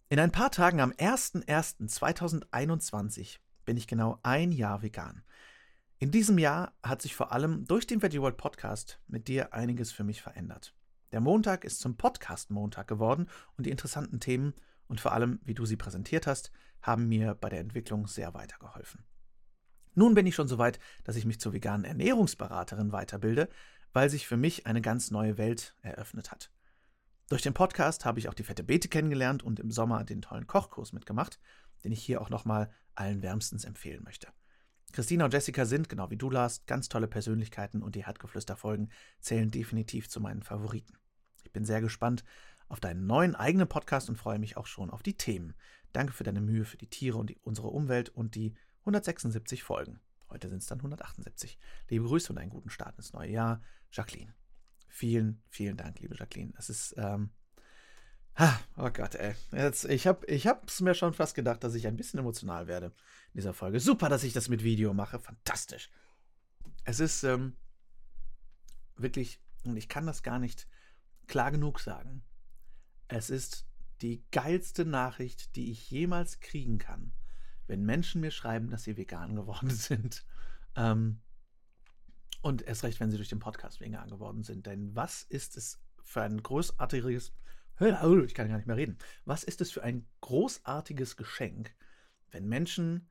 [0.08, 5.24] In ein paar Tagen am 01.01.2021 bin ich genau ein Jahr vegan.
[5.98, 9.90] In diesem Jahr hat sich vor allem durch den Veggie World Podcast mit dir einiges
[9.90, 10.76] für mich verändert.
[11.10, 14.54] Der Montag ist zum Podcast-Montag geworden und die interessanten Themen
[14.86, 16.50] und vor allem, wie du sie präsentiert hast,
[16.82, 19.04] haben mir bei der Entwicklung sehr weitergeholfen.
[19.94, 23.48] Nun bin ich schon so weit, dass ich mich zur veganen Ernährungsberaterin weiterbilde,
[23.92, 26.52] weil sich für mich eine ganz neue Welt eröffnet hat.
[27.28, 30.46] Durch den Podcast habe ich auch die fette Beete kennengelernt und im Sommer den tollen
[30.46, 31.38] Kochkurs mitgemacht,
[31.84, 34.28] den ich hier auch nochmal allen wärmstens empfehlen möchte.
[34.92, 38.88] Christina und Jessica sind, genau wie du, Lars, ganz tolle Persönlichkeiten und die Herdgeflüster-Folgen
[39.20, 40.96] zählen definitiv zu meinen Favoriten.
[41.44, 42.24] Ich bin sehr gespannt
[42.68, 45.54] auf deinen neuen eigenen Podcast und freue mich auch schon auf die Themen,
[45.92, 50.00] Danke für deine Mühe für die Tiere und die, unsere Umwelt und die 176 Folgen.
[50.28, 51.58] Heute sind es dann 178.
[51.88, 54.34] Liebe Grüße und einen guten Start ins neue Jahr, Jacqueline.
[54.88, 56.52] Vielen, vielen Dank, liebe Jacqueline.
[56.58, 57.30] Es ist, ähm,
[58.76, 59.34] oh Gott, ey.
[59.52, 62.86] Jetzt, ich habe es ich mir schon fast gedacht, dass ich ein bisschen emotional werde
[63.32, 63.80] in dieser Folge.
[63.80, 65.18] Super, dass ich das mit Video mache.
[65.18, 65.90] Fantastisch.
[66.84, 67.56] Es ist ähm,
[68.96, 70.68] wirklich, und ich kann das gar nicht
[71.26, 72.22] klar genug sagen.
[73.08, 73.66] Es ist
[74.02, 77.12] die geilste Nachricht, die ich jemals kriegen kann,
[77.66, 80.24] wenn Menschen mir schreiben, dass sie vegan geworden sind.
[80.76, 81.20] Ähm,
[82.42, 84.66] und erst recht, wenn sie durch den Podcast vegan geworden sind.
[84.66, 87.32] Denn was ist es für ein großartiges,
[87.80, 91.74] ich kann gar nicht mehr reden, was ist es für ein großartiges Geschenk,
[92.30, 93.08] wenn Menschen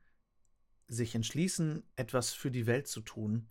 [0.86, 3.50] sich entschließen, etwas für die Welt zu tun,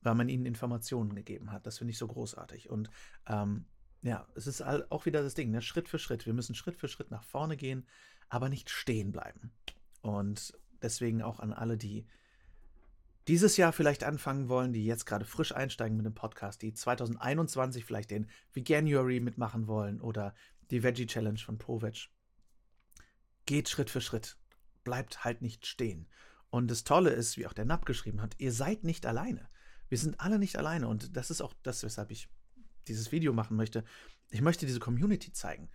[0.00, 1.66] weil man ihnen Informationen gegeben hat.
[1.66, 2.70] Das finde ich so großartig.
[2.70, 2.90] Und
[3.26, 3.66] ähm,
[4.06, 5.60] ja, es ist auch wieder das Ding, ne?
[5.60, 6.26] Schritt für Schritt.
[6.26, 7.86] Wir müssen Schritt für Schritt nach vorne gehen,
[8.28, 9.52] aber nicht stehen bleiben.
[10.00, 12.06] Und deswegen auch an alle, die
[13.26, 17.84] dieses Jahr vielleicht anfangen wollen, die jetzt gerade frisch einsteigen mit dem Podcast, die 2021
[17.84, 20.34] vielleicht den Veganuary mitmachen wollen oder
[20.70, 22.08] die Veggie Challenge von ProVeg.
[23.46, 24.36] Geht Schritt für Schritt.
[24.84, 26.06] Bleibt halt nicht stehen.
[26.50, 29.48] Und das Tolle ist, wie auch der Nap geschrieben hat, ihr seid nicht alleine.
[29.88, 30.86] Wir sind alle nicht alleine.
[30.86, 32.28] Und das ist auch das, weshalb ich
[32.88, 33.84] dieses Video machen möchte.
[34.30, 35.70] Ich möchte diese Community zeigen.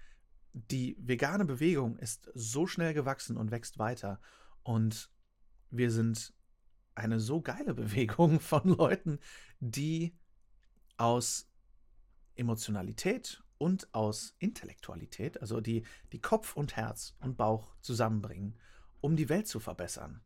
[0.54, 4.20] Die vegane Bewegung ist so schnell gewachsen und wächst weiter.
[4.64, 5.12] Und
[5.70, 6.34] wir sind
[6.96, 9.20] eine so geile Bewegung von Leuten,
[9.60, 10.18] die
[10.98, 11.50] aus
[12.36, 18.58] Emotionalität und aus Intellektualität, also die, die Kopf und Herz und Bauch zusammenbringen,
[19.02, 20.22] um die Welt zu verbessern.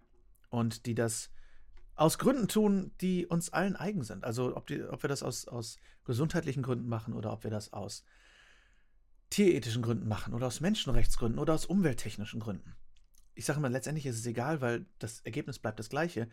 [0.49, 1.31] Und die das
[1.95, 4.23] aus Gründen tun, die uns allen eigen sind.
[4.23, 7.73] Also ob, die, ob wir das aus, aus gesundheitlichen Gründen machen oder ob wir das
[7.73, 8.03] aus
[9.29, 12.75] tierethischen Gründen machen oder aus Menschenrechtsgründen oder aus umwelttechnischen Gründen.
[13.33, 16.29] Ich sage mal, letztendlich ist es egal, weil das Ergebnis bleibt das gleiche.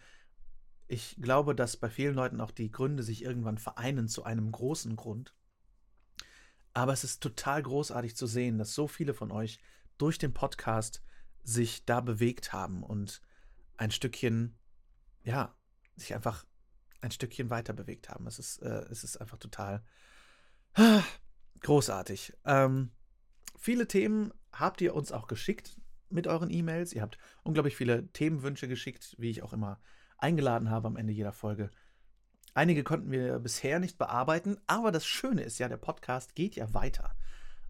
[0.88, 4.94] Ich glaube, dass bei vielen Leuten auch die Gründe sich irgendwann vereinen zu einem großen
[4.94, 5.35] Grund.
[6.75, 9.59] Aber es ist total großartig zu sehen, dass so viele von euch
[9.98, 11.03] durch den Podcast
[11.44, 13.20] sich da bewegt haben und
[13.77, 14.57] ein Stückchen
[15.25, 15.55] ja,
[15.97, 16.45] sich einfach
[17.01, 18.27] ein Stückchen weiter bewegt haben.
[18.27, 19.83] Es ist, äh, es ist einfach total
[21.61, 22.35] großartig.
[22.45, 22.91] Ähm,
[23.59, 25.77] viele Themen habt ihr uns auch geschickt
[26.09, 26.93] mit euren E-Mails.
[26.93, 29.81] Ihr habt unglaublich viele Themenwünsche geschickt, wie ich auch immer
[30.19, 31.71] eingeladen habe am Ende jeder Folge.
[32.55, 36.73] Einige konnten wir bisher nicht bearbeiten, aber das Schöne ist ja, der Podcast geht ja
[36.75, 37.17] weiter.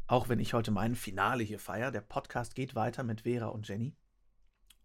[0.09, 3.69] Auch wenn ich heute mein Finale hier feiere, der Podcast geht weiter mit Vera und
[3.69, 3.97] Jenny.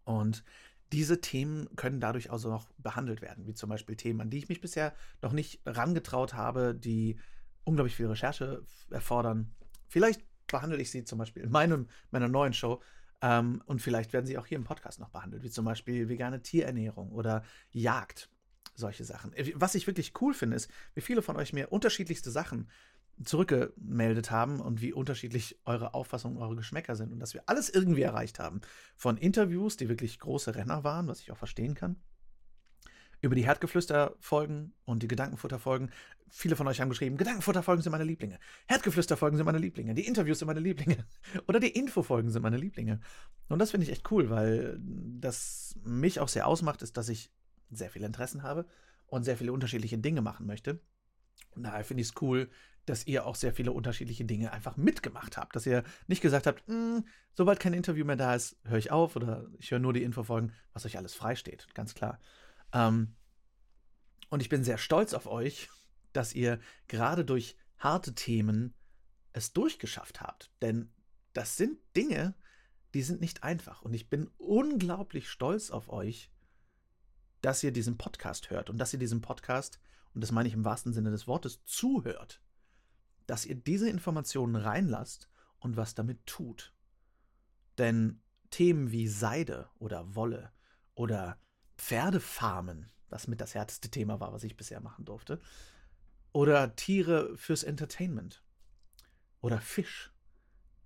[0.03, 0.43] Und
[0.91, 4.49] diese Themen können dadurch also noch behandelt werden, wie zum Beispiel Themen, an die ich
[4.49, 7.19] mich bisher noch nicht rangetraut habe, die
[7.63, 9.53] unglaublich viel Recherche erfordern.
[9.87, 12.81] Vielleicht behandle ich sie zum Beispiel in meinem, meiner neuen Show
[13.21, 16.41] ähm, und vielleicht werden sie auch hier im Podcast noch behandelt, wie zum Beispiel vegane
[16.41, 18.29] Tierernährung oder Jagd,
[18.75, 19.33] solche Sachen.
[19.55, 22.69] Was ich wirklich cool finde, ist, wie viele von euch mir unterschiedlichste Sachen
[23.23, 28.03] zurückgemeldet haben und wie unterschiedlich eure Auffassungen, eure Geschmäcker sind und dass wir alles irgendwie
[28.03, 28.61] erreicht haben.
[28.95, 31.97] Von Interviews, die wirklich große Renner waren, was ich auch verstehen kann,
[33.21, 35.89] über die Herdgeflüster-Folgen und die Gedankenfutter-Folgen.
[36.29, 38.37] Viele von euch haben geschrieben, Gedankenfutter-Folgen sind meine Lieblinge.
[38.67, 39.95] Herdgeflüster-Folgen sind meine Lieblinge.
[39.95, 41.05] Die Interviews sind meine Lieblinge.
[41.47, 42.99] Oder die Info-Folgen sind meine Lieblinge.
[43.49, 47.31] Und das finde ich echt cool, weil das mich auch sehr ausmacht, ist, dass ich
[47.71, 48.67] sehr viele Interessen habe
[49.07, 50.79] und sehr viele unterschiedliche Dinge machen möchte.
[51.55, 52.49] Und daher finde ich es cool,
[52.87, 55.55] dass ihr auch sehr viele unterschiedliche Dinge einfach mitgemacht habt.
[55.55, 59.15] Dass ihr nicht gesagt habt, hm, sobald kein Interview mehr da ist, höre ich auf
[59.15, 62.19] oder ich höre nur die Infofolgen, was euch alles freisteht, ganz klar.
[62.73, 63.15] Ähm,
[64.29, 65.69] und ich bin sehr stolz auf euch,
[66.13, 68.73] dass ihr gerade durch harte Themen
[69.33, 70.51] es durchgeschafft habt.
[70.61, 70.89] Denn
[71.33, 72.35] das sind Dinge,
[72.93, 73.81] die sind nicht einfach.
[73.81, 76.31] Und ich bin unglaublich stolz auf euch,
[77.41, 79.79] dass ihr diesen Podcast hört und dass ihr diesen Podcast,
[80.13, 82.41] und das meine ich im wahrsten Sinne des Wortes, zuhört.
[83.27, 86.73] Dass ihr diese Informationen reinlasst und was damit tut.
[87.77, 90.51] Denn Themen wie Seide oder Wolle
[90.95, 91.39] oder
[91.77, 95.39] Pferdefarmen, was mit das härteste Thema war, was ich bisher machen durfte,
[96.31, 98.43] oder Tiere fürs Entertainment
[99.41, 100.11] oder Fisch,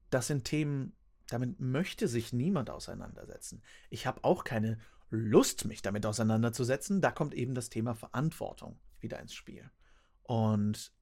[0.10, 0.96] das sind Themen,
[1.28, 3.64] damit möchte sich niemand auseinandersetzen.
[3.90, 7.02] Ich habe auch keine Lust, mich damit auseinanderzusetzen.
[7.02, 9.70] Da kommt eben das Thema Verantwortung wieder ins Spiel.
[10.24, 10.94] Und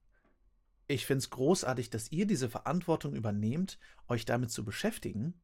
[0.90, 5.40] ich finde es großartig, dass ihr diese Verantwortung übernehmt, euch damit zu beschäftigen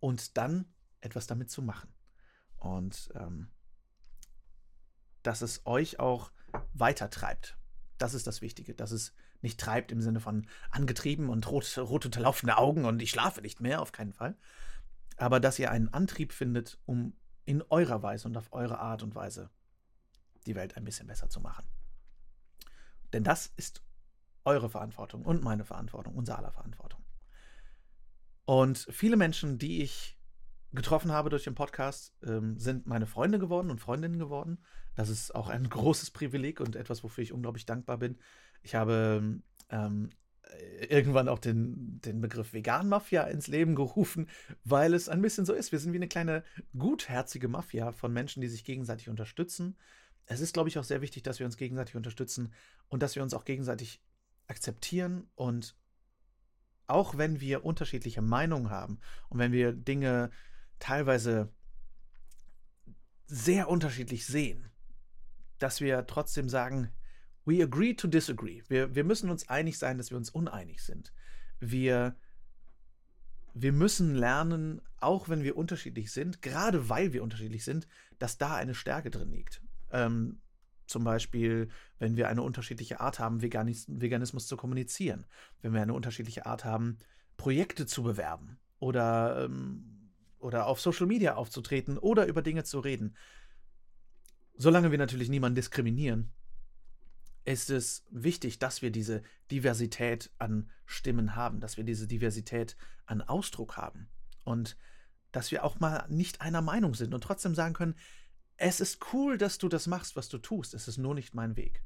[0.00, 0.64] und dann
[1.00, 1.92] etwas damit zu machen.
[2.56, 3.50] Und ähm,
[5.22, 6.32] dass es euch auch
[6.72, 7.58] weitertreibt.
[7.98, 12.06] Das ist das Wichtige, dass es nicht treibt im Sinne von angetrieben und rot, rot
[12.06, 14.34] unterlaufende Augen und ich schlafe nicht mehr, auf keinen Fall.
[15.18, 17.12] Aber dass ihr einen Antrieb findet, um
[17.44, 19.50] in eurer Weise und auf eure Art und Weise
[20.46, 21.66] die Welt ein bisschen besser zu machen.
[23.12, 23.82] Denn das ist
[24.48, 27.04] eure Verantwortung und meine Verantwortung, unser aller Verantwortung.
[28.44, 30.18] Und viele Menschen, die ich
[30.72, 34.58] getroffen habe durch den Podcast, ähm, sind meine Freunde geworden und Freundinnen geworden.
[34.96, 38.18] Das ist auch ein großes Privileg und etwas, wofür ich unglaublich dankbar bin.
[38.62, 40.10] Ich habe ähm,
[40.88, 44.28] irgendwann auch den, den Begriff Vegan-Mafia ins Leben gerufen,
[44.64, 45.72] weil es ein bisschen so ist.
[45.72, 46.42] Wir sind wie eine kleine
[46.76, 49.76] gutherzige Mafia von Menschen, die sich gegenseitig unterstützen.
[50.26, 52.52] Es ist, glaube ich, auch sehr wichtig, dass wir uns gegenseitig unterstützen
[52.88, 54.02] und dass wir uns auch gegenseitig
[54.48, 55.76] akzeptieren und
[56.86, 60.30] auch wenn wir unterschiedliche Meinungen haben und wenn wir Dinge
[60.78, 61.52] teilweise
[63.26, 64.70] sehr unterschiedlich sehen,
[65.58, 66.90] dass wir trotzdem sagen,
[67.44, 68.62] we agree to disagree.
[68.68, 71.12] Wir, wir müssen uns einig sein, dass wir uns uneinig sind.
[71.60, 72.16] Wir,
[73.54, 77.86] wir müssen lernen, auch wenn wir unterschiedlich sind, gerade weil wir unterschiedlich sind,
[78.18, 79.62] dass da eine Stärke drin liegt.
[79.90, 80.40] Ähm,
[80.88, 85.26] zum Beispiel, wenn wir eine unterschiedliche Art haben, Veganis Veganismus zu kommunizieren,
[85.62, 86.98] wenn wir eine unterschiedliche Art haben,
[87.36, 93.16] Projekte zu bewerben oder ähm, oder auf Social Media aufzutreten oder über Dinge zu reden.
[94.56, 96.32] Solange wir natürlich niemanden diskriminieren,
[97.44, 103.22] ist es wichtig, dass wir diese Diversität an Stimmen haben, dass wir diese Diversität an
[103.22, 104.08] Ausdruck haben
[104.44, 104.76] und
[105.32, 107.94] dass wir auch mal nicht einer Meinung sind und trotzdem sagen können,
[108.58, 111.56] es ist cool, dass du das machst, was du tust, es ist nur nicht mein
[111.56, 111.82] Weg.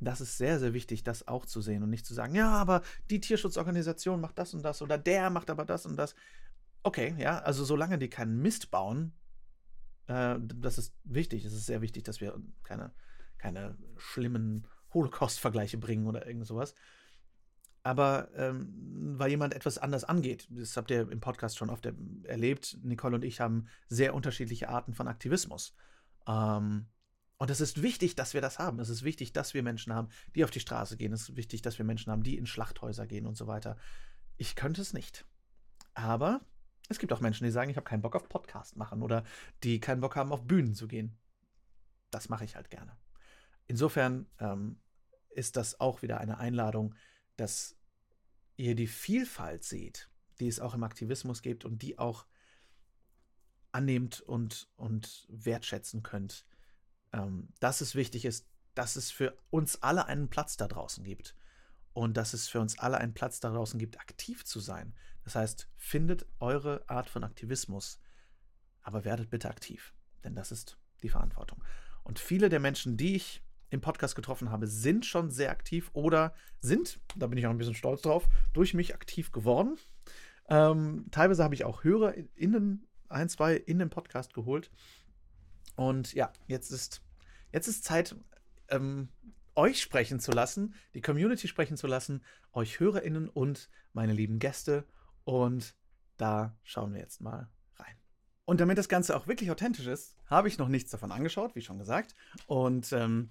[0.00, 2.82] Das ist sehr, sehr wichtig, das auch zu sehen und nicht zu sagen, ja, aber
[3.10, 6.14] die Tierschutzorganisation macht das und das oder der macht aber das und das.
[6.82, 9.12] Okay, ja, also solange die keinen Mist bauen,
[10.06, 11.44] äh, das ist wichtig.
[11.44, 12.92] Es ist sehr wichtig, dass wir keine,
[13.38, 16.74] keine schlimmen Holocaust-Vergleiche bringen oder irgend sowas.
[17.84, 21.86] Aber ähm, weil jemand etwas anders angeht, das habt ihr im Podcast schon oft
[22.24, 25.76] erlebt, Nicole und ich haben sehr unterschiedliche Arten von Aktivismus.
[26.26, 26.86] Ähm,
[27.36, 28.80] und es ist wichtig, dass wir das haben.
[28.80, 31.12] Es ist wichtig, dass wir Menschen haben, die auf die Straße gehen.
[31.12, 33.76] Es ist wichtig, dass wir Menschen haben, die in Schlachthäuser gehen und so weiter.
[34.38, 35.26] Ich könnte es nicht.
[35.92, 36.40] Aber
[36.88, 39.24] es gibt auch Menschen, die sagen, ich habe keinen Bock auf Podcast machen oder
[39.62, 41.18] die keinen Bock haben, auf Bühnen zu gehen.
[42.10, 42.96] Das mache ich halt gerne.
[43.66, 44.80] Insofern ähm,
[45.28, 46.94] ist das auch wieder eine Einladung,
[47.36, 47.76] dass
[48.56, 52.26] ihr die Vielfalt seht, die es auch im Aktivismus gibt und die auch
[53.72, 56.46] annehmt und, und wertschätzen könnt.
[57.12, 61.34] Ähm, dass es wichtig ist, dass es für uns alle einen Platz da draußen gibt
[61.92, 64.94] und dass es für uns alle einen Platz da draußen gibt, aktiv zu sein.
[65.22, 68.00] Das heißt, findet eure Art von Aktivismus,
[68.82, 71.62] aber werdet bitte aktiv, denn das ist die Verantwortung.
[72.02, 76.34] Und viele der Menschen, die ich im Podcast getroffen habe, sind schon sehr aktiv oder
[76.60, 79.76] sind, da bin ich auch ein bisschen stolz drauf, durch mich aktiv geworden.
[80.48, 84.70] Ähm, teilweise habe ich auch HörerInnen, ein, zwei in den Podcast geholt.
[85.76, 87.02] Und ja, jetzt ist,
[87.52, 88.16] jetzt ist Zeit,
[88.68, 89.08] ähm,
[89.54, 92.22] euch sprechen zu lassen, die Community sprechen zu lassen,
[92.52, 94.84] euch HörerInnen und meine lieben Gäste.
[95.24, 95.76] Und
[96.16, 97.96] da schauen wir jetzt mal rein.
[98.44, 101.62] Und damit das Ganze auch wirklich authentisch ist, habe ich noch nichts davon angeschaut, wie
[101.62, 102.14] schon gesagt.
[102.46, 103.30] Und ähm,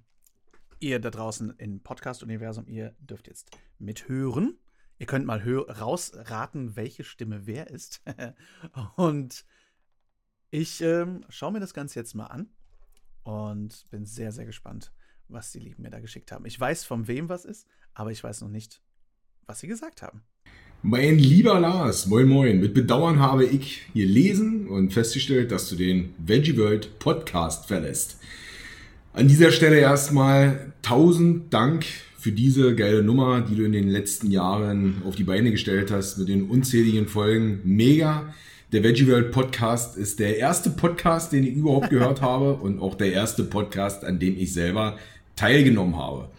[0.80, 4.58] ihr da draußen im Podcast-Universum, ihr dürft jetzt mithören.
[5.00, 8.02] Ihr könnt mal rausraten, welche Stimme wer ist.
[8.96, 9.46] und
[10.50, 12.50] ich ähm, schaue mir das Ganze jetzt mal an
[13.24, 14.94] und bin sehr, sehr gespannt,
[15.28, 16.46] was die Lieben mir da geschickt haben.
[16.46, 18.82] Ich weiß, von wem was ist, aber ich weiß noch nicht,
[19.46, 20.24] was sie gesagt haben.
[20.86, 22.60] Mein lieber Lars, moin moin.
[22.60, 28.18] Mit Bedauern habe ich hier lesen und festgestellt, dass du den Veggie World Podcast verlässt.
[29.16, 31.86] An dieser Stelle erstmal tausend Dank
[32.18, 36.18] für diese geile Nummer, die du in den letzten Jahren auf die Beine gestellt hast
[36.18, 37.60] mit den unzähligen Folgen.
[37.64, 38.34] Mega.
[38.72, 42.96] Der Veggie World Podcast ist der erste Podcast, den ich überhaupt gehört habe und auch
[42.96, 44.98] der erste Podcast, an dem ich selber
[45.36, 46.30] teilgenommen habe.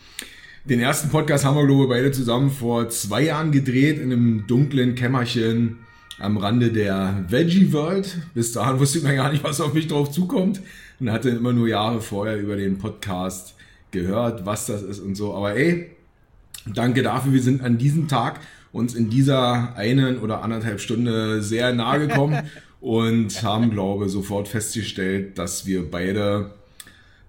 [0.64, 4.48] Den ersten Podcast haben wir, glaube ich, beide zusammen vor zwei Jahren gedreht in einem
[4.48, 5.78] dunklen Kämmerchen
[6.18, 8.18] am Rande der Veggie World.
[8.34, 10.60] Bis dahin wusste ich mir gar nicht, was auf mich drauf zukommt
[11.04, 13.56] und hatte immer nur Jahre vorher über den Podcast
[13.90, 15.34] gehört, was das ist und so.
[15.34, 15.90] Aber ey,
[16.64, 17.34] danke dafür.
[17.34, 18.40] Wir sind an diesem Tag
[18.72, 22.38] uns in dieser einen oder anderthalb Stunde sehr nahe gekommen
[22.80, 26.52] und haben, glaube sofort festgestellt, dass wir beide,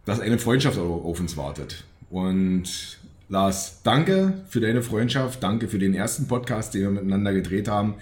[0.05, 1.83] dass eine Freundschaft auf uns wartet.
[2.09, 2.97] Und
[3.27, 7.95] Lars, danke für deine Freundschaft, danke für den ersten Podcast, den wir miteinander gedreht haben.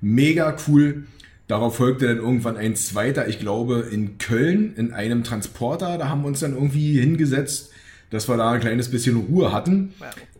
[0.00, 1.04] Mega cool.
[1.48, 5.98] Darauf folgte dann irgendwann ein zweiter, ich glaube, in Köln in einem Transporter.
[5.98, 7.72] Da haben wir uns dann irgendwie hingesetzt
[8.10, 9.92] dass wir da ein kleines bisschen Ruhe hatten.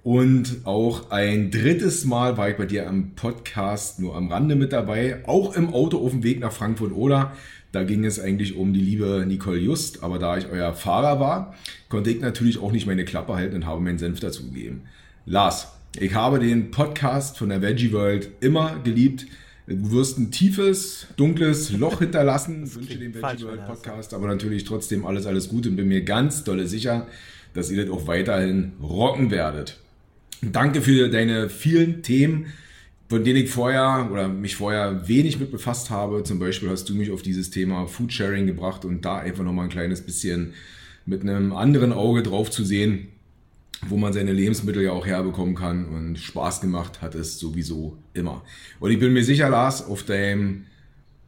[0.02, 4.72] Und auch ein drittes Mal war ich bei dir am Podcast nur am Rande mit
[4.72, 7.32] dabei, auch im Auto auf dem Weg nach Frankfurt oder.
[7.72, 11.54] Da ging es eigentlich um die liebe Nicole Just, aber da ich euer Fahrer war,
[11.90, 14.84] konnte ich natürlich auch nicht meine Klappe halten und habe meinen Senf dazu gegeben.
[15.26, 19.26] Lars, ich habe den Podcast von der Veggie World immer geliebt.
[19.68, 22.64] Du wirst ein tiefes, dunkles Loch hinterlassen.
[22.64, 26.02] Ich wünsche dem Veggie World Podcast, aber natürlich trotzdem alles, alles Gute und bin mir
[26.04, 27.06] ganz dolle sicher,
[27.52, 29.78] dass ihr das auch weiterhin rocken werdet.
[30.40, 32.46] Danke für deine vielen Themen,
[33.10, 36.22] von denen ich vorher oder mich vorher wenig mit befasst habe.
[36.22, 39.70] Zum Beispiel hast du mich auf dieses Thema Foodsharing gebracht und da einfach nochmal ein
[39.70, 40.54] kleines bisschen
[41.04, 43.08] mit einem anderen Auge drauf zu sehen,
[43.86, 45.86] wo man seine Lebensmittel ja auch herbekommen kann.
[45.86, 48.42] Und Spaß gemacht hat es sowieso immer.
[48.80, 50.64] Und ich bin mir sicher, Lars, auf deinem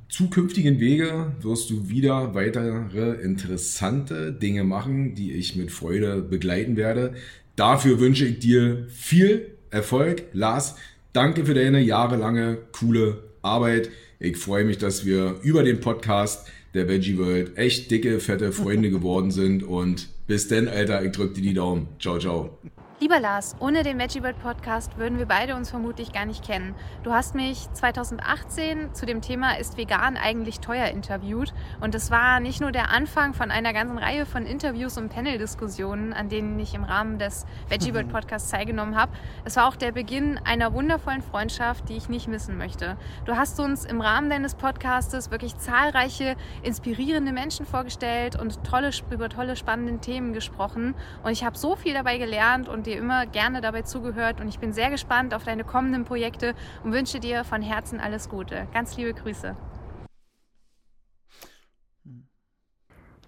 [0.08, 7.14] zukünftigen Wege wirst du wieder weitere interessante Dinge machen, die ich mit Freude begleiten werde.
[7.56, 10.24] Dafür wünsche ich dir viel Erfolg.
[10.32, 10.76] Lars,
[11.12, 13.90] danke für deine jahrelange coole Arbeit.
[14.18, 18.90] Ich freue mich, dass wir über den Podcast der Veggie World echt dicke, fette Freunde
[18.90, 19.62] geworden sind.
[19.62, 21.88] Und bis denn, Alter, ich drücke dir die Daumen.
[21.98, 22.56] Ciao, ciao.
[23.02, 26.74] Lieber Lars, ohne den Veggiebird Podcast würden wir beide uns vermutlich gar nicht kennen.
[27.02, 32.40] Du hast mich 2018 zu dem Thema Ist vegan eigentlich teuer interviewt und es war
[32.40, 36.74] nicht nur der Anfang von einer ganzen Reihe von Interviews und Panel-Diskussionen, an denen ich
[36.74, 39.12] im Rahmen des Veggiebird Podcasts teilgenommen habe.
[39.46, 42.98] Es war auch der Beginn einer wundervollen Freundschaft, die ich nicht missen möchte.
[43.24, 49.30] Du hast uns im Rahmen deines Podcastes wirklich zahlreiche inspirierende Menschen vorgestellt und tolle, über
[49.30, 53.60] tolle spannende Themen gesprochen und ich habe so viel dabei gelernt und dir immer gerne
[53.60, 57.62] dabei zugehört und ich bin sehr gespannt auf deine kommenden Projekte und wünsche dir von
[57.62, 58.66] Herzen alles Gute.
[58.72, 59.56] Ganz liebe Grüße.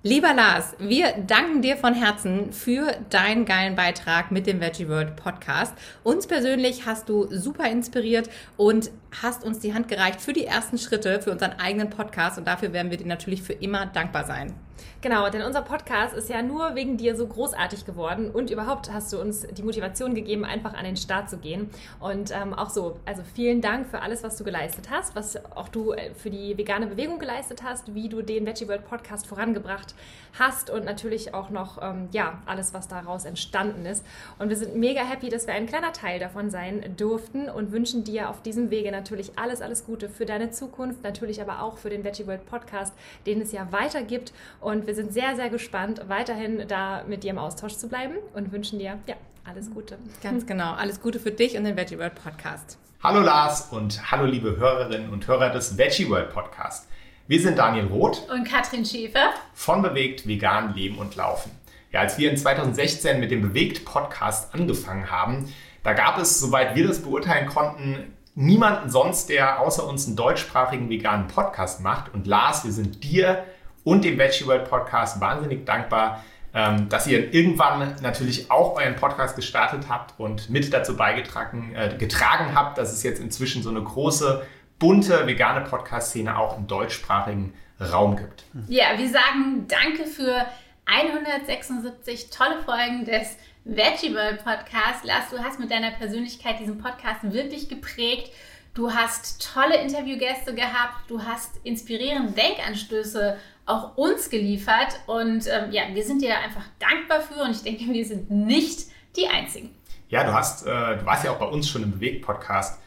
[0.04, 5.14] Lieber Lars, wir danken dir von Herzen für deinen geilen Beitrag mit dem Veggie World
[5.14, 5.74] Podcast.
[6.02, 8.90] Uns persönlich hast du super inspiriert und
[9.22, 12.72] hast uns die Hand gereicht für die ersten Schritte für unseren eigenen Podcast und dafür
[12.72, 14.54] werden wir dir natürlich für immer dankbar sein.
[15.00, 19.12] Genau, denn unser Podcast ist ja nur wegen dir so großartig geworden und überhaupt hast
[19.12, 21.70] du uns die Motivation gegeben, einfach an den Start zu gehen.
[21.98, 25.68] Und ähm, auch so, also vielen Dank für alles, was du geleistet hast, was auch
[25.68, 29.94] du äh, für die vegane Bewegung geleistet hast, wie du den Veggie World Podcast vorangebracht
[30.38, 34.04] hast und natürlich auch noch, ähm, ja, alles, was daraus entstanden ist.
[34.38, 38.04] Und wir sind mega happy, dass wir ein kleiner Teil davon sein durften und wünschen
[38.04, 41.90] dir auf diesem Wege natürlich alles, alles Gute für deine Zukunft, natürlich aber auch für
[41.90, 42.94] den Veggie World Podcast,
[43.26, 44.32] den es ja weiter gibt.
[44.62, 48.52] Und wir sind sehr, sehr gespannt, weiterhin da mit dir im Austausch zu bleiben und
[48.52, 49.98] wünschen dir ja, alles Gute.
[50.22, 50.74] Ganz genau.
[50.74, 52.78] Alles Gute für dich und den Veggie World Podcast.
[53.02, 56.86] Hallo Lars und hallo liebe Hörerinnen und Hörer des Veggie World Podcast.
[57.26, 61.50] Wir sind Daniel Roth und Katrin Schäfer von Bewegt Vegan Leben und Laufen.
[61.90, 65.52] Ja, als wir in 2016 mit dem Bewegt Podcast angefangen haben,
[65.82, 70.88] da gab es, soweit wir das beurteilen konnten, niemanden sonst, der außer uns einen deutschsprachigen
[70.88, 72.14] veganen Podcast macht.
[72.14, 73.44] Und Lars, wir sind dir
[73.84, 76.24] und dem Veggie World Podcast wahnsinnig dankbar,
[76.54, 81.96] ähm, dass ihr irgendwann natürlich auch euren Podcast gestartet habt und mit dazu beigetragen äh,
[81.96, 84.46] getragen habt, dass es jetzt inzwischen so eine große,
[84.78, 88.44] bunte, vegane Podcast-Szene auch im deutschsprachigen Raum gibt.
[88.68, 90.46] Ja, wir sagen danke für
[90.86, 95.04] 176 tolle Folgen des Veggie World Podcast.
[95.04, 98.32] Lars, du hast mit deiner Persönlichkeit diesen Podcast wirklich geprägt.
[98.74, 105.00] Du hast tolle Interviewgäste gehabt, du hast inspirierende Denkanstöße auch uns geliefert.
[105.06, 108.86] Und ähm, ja, wir sind dir einfach dankbar für und ich denke, wir sind nicht
[109.16, 109.70] die Einzigen.
[110.08, 112.78] Ja, du hast, äh, du warst ja auch bei uns schon im Bewegt-Podcast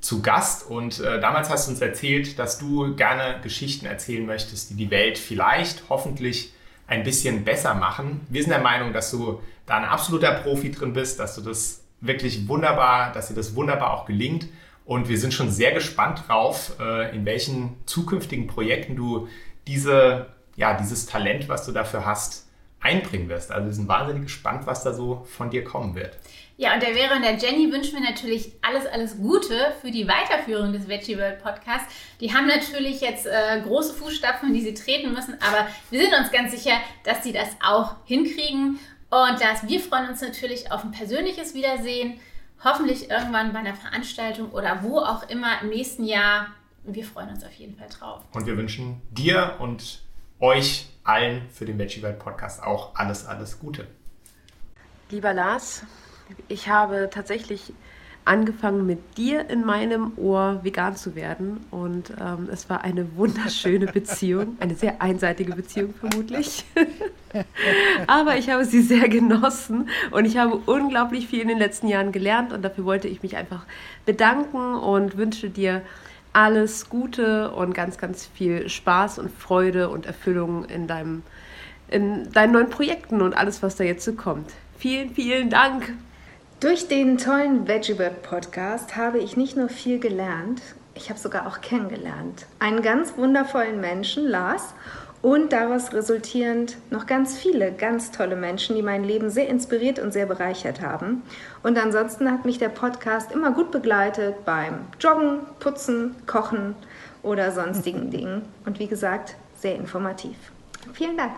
[0.00, 4.70] zu Gast und äh, damals hast du uns erzählt, dass du gerne Geschichten erzählen möchtest,
[4.70, 6.52] die die Welt vielleicht, hoffentlich
[6.88, 8.26] ein bisschen besser machen.
[8.28, 11.84] Wir sind der Meinung, dass du da ein absoluter Profi drin bist, dass du das
[12.00, 14.48] wirklich wunderbar, dass dir das wunderbar auch gelingt.
[14.84, 19.28] Und wir sind schon sehr gespannt drauf, äh, in welchen zukünftigen Projekten du
[19.66, 22.48] diese, ja, dieses Talent, was du dafür hast,
[22.80, 23.52] einbringen wirst.
[23.52, 26.18] Also wir sind wahnsinnig gespannt, was da so von dir kommen wird.
[26.56, 30.06] Ja, und der Vera und der Jenny wünschen wir natürlich alles, alles Gute für die
[30.06, 31.92] Weiterführung des Veggie World Podcasts.
[32.20, 36.30] Die haben natürlich jetzt äh, große Fußstapfen, die sie treten müssen, aber wir sind uns
[36.30, 38.78] ganz sicher, dass sie das auch hinkriegen.
[39.10, 42.18] Und dass wir freuen uns natürlich auf ein persönliches Wiedersehen,
[42.64, 46.48] hoffentlich irgendwann bei einer Veranstaltung oder wo auch immer im nächsten Jahr.
[46.84, 48.24] Wir freuen uns auf jeden Fall drauf.
[48.32, 50.02] Und wir wünschen dir und
[50.40, 53.86] euch allen für den Veggie World Podcast auch alles, alles Gute.
[55.10, 55.84] Lieber Lars,
[56.48, 57.72] ich habe tatsächlich
[58.24, 63.86] angefangen mit dir in meinem Ohr vegan zu werden und ähm, es war eine wunderschöne
[63.92, 66.64] Beziehung, eine sehr einseitige Beziehung vermutlich.
[68.06, 72.12] Aber ich habe sie sehr genossen und ich habe unglaublich viel in den letzten Jahren
[72.12, 73.66] gelernt und dafür wollte ich mich einfach
[74.06, 75.82] bedanken und wünsche dir
[76.32, 81.22] alles Gute und ganz, ganz viel Spaß und Freude und Erfüllung in deinem
[81.88, 84.50] in deinen neuen Projekten und alles, was da jetzt so kommt.
[84.78, 85.92] Vielen, vielen Dank.
[86.58, 90.62] Durch den tollen VeggieBird Podcast habe ich nicht nur viel gelernt,
[90.94, 92.46] ich habe sogar auch kennengelernt.
[92.58, 94.74] Einen ganz wundervollen Menschen, Lars,
[95.22, 100.12] und daraus resultierend noch ganz viele ganz tolle Menschen, die mein Leben sehr inspiriert und
[100.12, 101.22] sehr bereichert haben.
[101.62, 106.74] Und ansonsten hat mich der Podcast immer gut begleitet beim Joggen, Putzen, Kochen
[107.22, 108.42] oder sonstigen Dingen.
[108.66, 110.36] Und wie gesagt, sehr informativ.
[110.92, 111.32] Vielen Dank.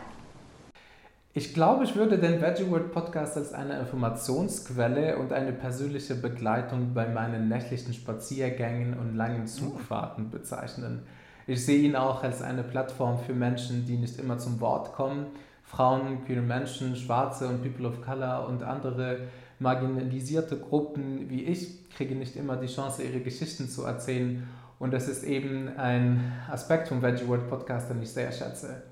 [1.37, 6.95] Ich glaube, ich würde den Veggie World Podcast als eine Informationsquelle und eine persönliche Begleitung
[6.95, 11.03] bei meinen nächtlichen Spaziergängen und langen Zugfahrten bezeichnen.
[11.47, 15.27] Ich sehe ihn auch als eine Plattform für Menschen, die nicht immer zum Wort kommen.
[15.65, 19.19] Frauen, queere Menschen, Schwarze und People of Color und andere
[19.59, 24.47] marginalisierte Gruppen wie ich kriegen nicht immer die Chance, ihre Geschichten zu erzählen.
[24.79, 28.83] Und das ist eben ein Aspekt vom Veggie World Podcast, den ich sehr schätze.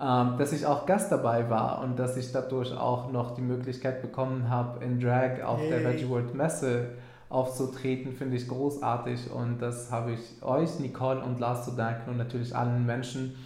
[0.00, 4.00] Ähm, dass ich auch Gast dabei war und dass ich dadurch auch noch die Möglichkeit
[4.00, 5.70] bekommen habe, in Drag auf hey.
[5.70, 6.90] der Veggie World Messe
[7.30, 12.16] aufzutreten, finde ich großartig und das habe ich euch, Nicole und Lars zu danken und
[12.18, 13.36] natürlich allen Menschen,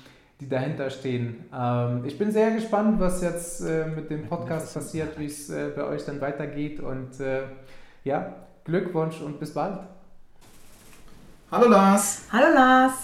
[0.40, 1.44] die dahinter stehen.
[1.54, 5.70] Ähm, ich bin sehr gespannt, was jetzt äh, mit dem Podcast passiert, wie es äh,
[5.76, 7.42] bei euch dann weitergeht und äh,
[8.04, 9.80] ja, Glückwunsch und bis bald.
[11.52, 12.22] Hallo Lars.
[12.32, 12.94] Hallo Lars.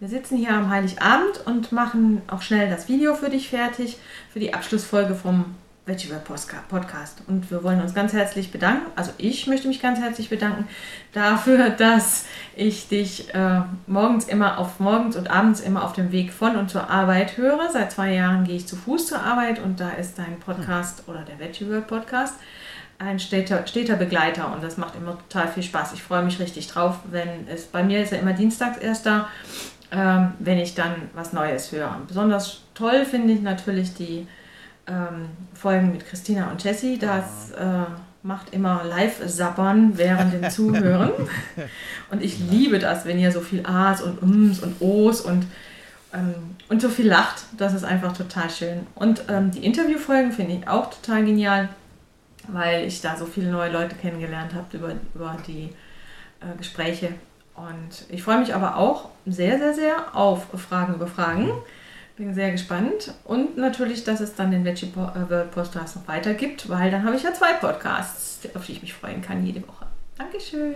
[0.00, 3.98] Wir sitzen hier am Heiligabend und machen auch schnell das Video für dich fertig,
[4.32, 5.44] für die Abschlussfolge vom
[5.90, 6.08] Veggie
[6.68, 7.22] Podcast.
[7.26, 10.68] Und wir wollen uns ganz herzlich bedanken, also ich möchte mich ganz herzlich bedanken
[11.12, 16.32] dafür, dass ich dich äh, morgens immer auf morgens und abends immer auf dem Weg
[16.32, 17.70] von und zur Arbeit höre.
[17.72, 21.22] Seit zwei Jahren gehe ich zu Fuß zur Arbeit und da ist dein Podcast oder
[21.22, 22.34] der Veggie Podcast
[22.98, 25.94] ein steter, steter Begleiter und das macht immer total viel Spaß.
[25.94, 29.28] Ich freue mich richtig drauf, wenn es bei mir ist ja immer dienstags erst da
[29.92, 32.00] ähm, wenn ich dann was Neues höre.
[32.06, 34.26] besonders toll finde ich natürlich die
[34.90, 36.98] ähm, Folgen mit Christina und Jessie.
[36.98, 37.84] Das äh,
[38.22, 41.12] macht immer Live-Sappern während dem Zuhören.
[42.10, 45.46] und ich liebe das, wenn ihr so viel A's und Ums und O's und,
[46.12, 47.44] ähm, und so viel lacht.
[47.56, 48.86] Das ist einfach total schön.
[48.94, 51.68] Und ähm, die Interviewfolgen finde ich auch total genial,
[52.48, 55.70] weil ich da so viele neue Leute kennengelernt habe über, über die
[56.40, 57.10] äh, Gespräche
[57.68, 61.50] und ich freue mich aber auch sehr, sehr, sehr auf Fragen über Fragen.
[62.20, 63.14] Bin sehr gespannt.
[63.24, 67.02] Und natürlich, dass es dann den Veggie äh, World Podcast noch weiter gibt, weil dann
[67.02, 69.86] habe ich ja zwei Podcasts, auf die ich mich freuen kann jede Woche.
[70.18, 70.74] Dankeschön.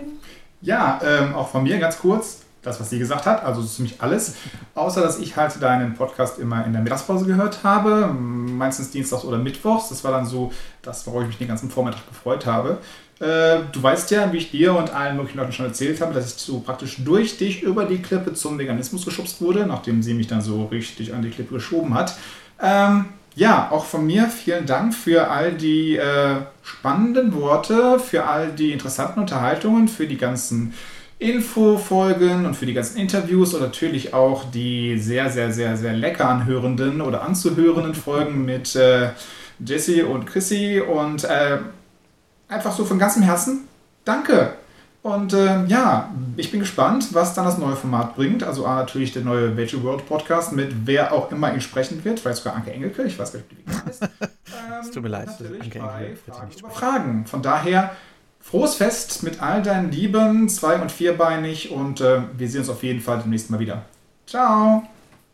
[0.61, 4.37] Ja, ähm, auch von mir ganz kurz das, was sie gesagt hat, also ziemlich alles.
[4.73, 9.37] Außer, dass ich halt deinen Podcast immer in der Mittagspause gehört habe, meistens dienstags oder
[9.37, 9.89] mittwochs.
[9.89, 12.79] Das war dann so das, worauf ich mich den ganzen Vormittag gefreut habe.
[13.19, 16.35] Äh, du weißt ja, wie ich dir und allen möglichen Leuten schon erzählt habe, dass
[16.35, 20.27] ich so praktisch durch dich über die Klippe zum Veganismus geschubst wurde, nachdem sie mich
[20.27, 22.17] dann so richtig an die Klippe geschoben hat.
[22.61, 23.05] Ähm,
[23.35, 28.71] ja, auch von mir vielen Dank für all die äh, spannenden Worte, für all die
[28.71, 30.73] interessanten Unterhaltungen, für die ganzen
[31.19, 36.27] Infofolgen und für die ganzen Interviews und natürlich auch die sehr, sehr, sehr, sehr lecker
[36.27, 39.09] anhörenden oder anzuhörenden Folgen mit äh,
[39.59, 41.59] Jesse und Chrissy und äh,
[42.55, 43.67] einfach so von ganzem Herzen
[44.05, 44.53] Danke.
[45.01, 48.43] Und äh, ja, ich bin gespannt, was dann das neue Format bringt.
[48.43, 52.19] Also A, natürlich der neue Veggie World Podcast mit wer auch immer ihn sprechen wird.
[52.19, 53.03] Vielleicht sogar Anke Engelke.
[53.03, 54.07] Ich weiß gar nicht, wie die ist.
[54.67, 56.75] Ähm, es tut mir leid, Anke Engelke nicht sprechen.
[56.75, 57.25] Fragen.
[57.25, 57.91] Von daher,
[58.39, 61.71] frohes Fest mit all deinen Lieben, zwei- und vierbeinig.
[61.71, 63.83] Und äh, wir sehen uns auf jeden Fall demnächst mal wieder.
[64.25, 64.83] Ciao.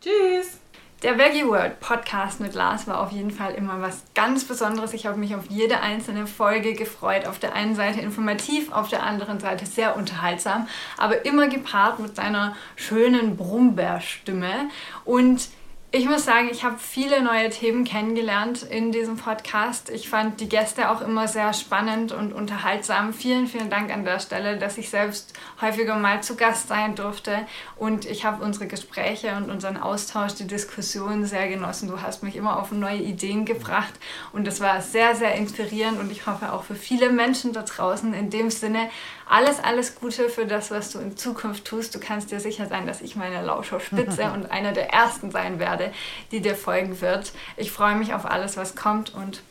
[0.00, 0.61] Tschüss.
[1.02, 4.94] Der Veggie World Podcast mit Lars war auf jeden Fall immer was ganz Besonderes.
[4.94, 7.26] Ich habe mich auf jede einzelne Folge gefreut.
[7.26, 12.14] Auf der einen Seite informativ, auf der anderen Seite sehr unterhaltsam, aber immer gepaart mit
[12.14, 14.70] seiner schönen Brummbärstimme.
[15.04, 15.48] Und
[15.94, 19.90] ich muss sagen, ich habe viele neue Themen kennengelernt in diesem Podcast.
[19.90, 23.12] Ich fand die Gäste auch immer sehr spannend und unterhaltsam.
[23.12, 27.46] Vielen, vielen Dank an der Stelle, dass ich selbst häufiger mal zu Gast sein durfte.
[27.76, 31.90] Und ich habe unsere Gespräche und unseren Austausch, die Diskussion sehr genossen.
[31.90, 33.92] Du hast mich immer auf neue Ideen gebracht
[34.32, 38.14] und das war sehr, sehr inspirierend und ich hoffe auch für viele Menschen da draußen.
[38.14, 38.88] In dem Sinne,
[39.32, 41.94] alles, alles Gute für das, was du in Zukunft tust.
[41.94, 45.81] Du kannst dir sicher sein, dass ich meine Lauscherspitze und einer der ersten sein werde,
[46.30, 47.32] die dir folgen wird.
[47.56, 49.42] Ich freue mich auf alles, was kommt und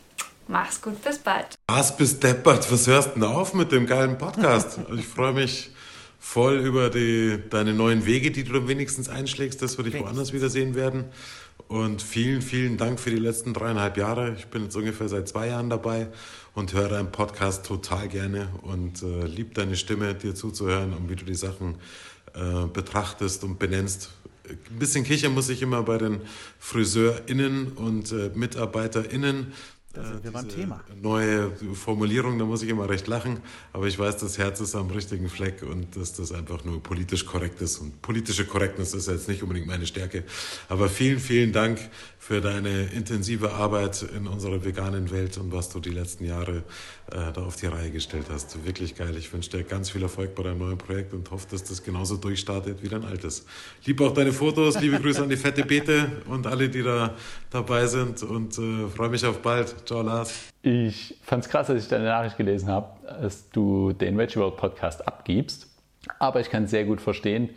[0.48, 1.04] mach's gut.
[1.04, 1.56] Bis bald.
[1.68, 2.72] Was bist deppert?
[2.72, 4.80] Was hörst du denn auf mit dem geilen Podcast?
[4.96, 5.72] Ich freue mich
[6.20, 10.34] voll über die, deine neuen Wege, die du dann wenigstens einschlägst, dass wir dich woanders
[10.34, 11.06] wiedersehen werden.
[11.68, 14.36] Und vielen, vielen Dank für die letzten dreieinhalb Jahre.
[14.38, 16.08] Ich bin jetzt ungefähr seit zwei Jahren dabei
[16.54, 21.16] und höre deinen Podcast total gerne und äh, lieb deine Stimme, dir zuzuhören und wie
[21.16, 21.76] du die Sachen
[22.34, 24.12] äh, betrachtest und benennst.
[24.50, 26.22] Ein bisschen Kicher muss ich immer bei den
[26.60, 29.54] FriseurInnen und äh, MitarbeiterInnen
[29.94, 30.82] da sind wir beim Thema.
[31.02, 33.42] Neue Formulierung, da muss ich immer recht lachen,
[33.74, 37.26] aber ich weiß, das Herz ist am richtigen Fleck und dass das einfach nur politisch
[37.26, 37.78] korrekt ist.
[37.80, 40.24] Und politische Korrektness ist jetzt nicht unbedingt meine Stärke.
[40.70, 41.78] Aber vielen, vielen Dank
[42.22, 46.58] für deine intensive Arbeit in unserer veganen Welt und was du die letzten Jahre
[47.12, 48.64] äh, da auf die Reihe gestellt hast.
[48.64, 49.18] Wirklich geil.
[49.18, 52.18] Ich wünsche dir ganz viel Erfolg bei deinem neuen Projekt und hoffe, dass das genauso
[52.18, 53.48] durchstartet wie dein altes.
[53.86, 57.16] Lieb auch deine Fotos, liebe Grüße an die fette Beete und alle, die da
[57.50, 59.88] dabei sind und äh, freue mich auf bald.
[59.88, 60.32] Ciao, Lars.
[60.62, 62.88] Ich fand es krass, dass ich deine Nachricht gelesen habe,
[63.20, 65.68] dass du den Veggie World Podcast abgibst.
[66.20, 67.50] Aber ich kann sehr gut verstehen,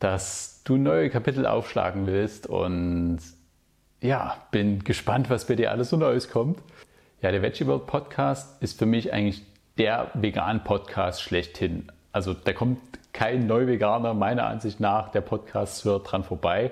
[0.00, 3.20] dass du neue Kapitel aufschlagen willst und
[4.04, 6.58] ja, bin gespannt, was bei dir alles so Neues kommt.
[7.22, 9.42] Ja, der Veggie World Podcast ist für mich eigentlich
[9.78, 11.90] der Vegan-Podcast schlechthin.
[12.12, 12.80] Also da kommt
[13.14, 16.70] kein Neuveganer meiner Ansicht nach, der Podcast hört dran vorbei.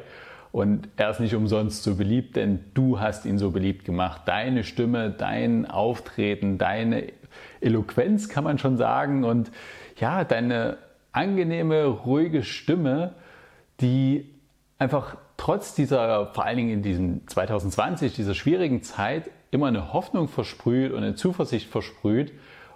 [0.53, 4.21] Und er ist nicht umsonst so beliebt, denn du hast ihn so beliebt gemacht.
[4.27, 7.15] Deine Stimme, dein Auftreten, deine
[7.63, 9.51] Eloquenz kann man schon sagen und
[9.99, 10.77] ja, deine
[11.13, 13.15] angenehme, ruhige Stimme,
[13.81, 14.29] die
[14.79, 20.29] einfach trotz dieser, vor allen Dingen in diesem 2020, dieser schwierigen Zeit, immer eine Hoffnung
[20.29, 22.33] versprüht und eine Zuversicht versprüht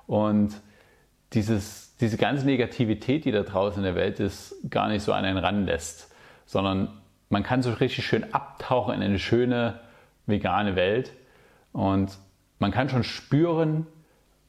[0.08, 0.52] und
[1.32, 5.24] dieses, diese ganze Negativität, die da draußen in der Welt ist, gar nicht so an
[5.24, 6.12] einen ranlässt,
[6.44, 9.78] sondern man kann so richtig schön abtauchen in eine schöne
[10.26, 11.12] vegane Welt
[11.70, 12.18] und
[12.58, 13.86] man kann schon spüren,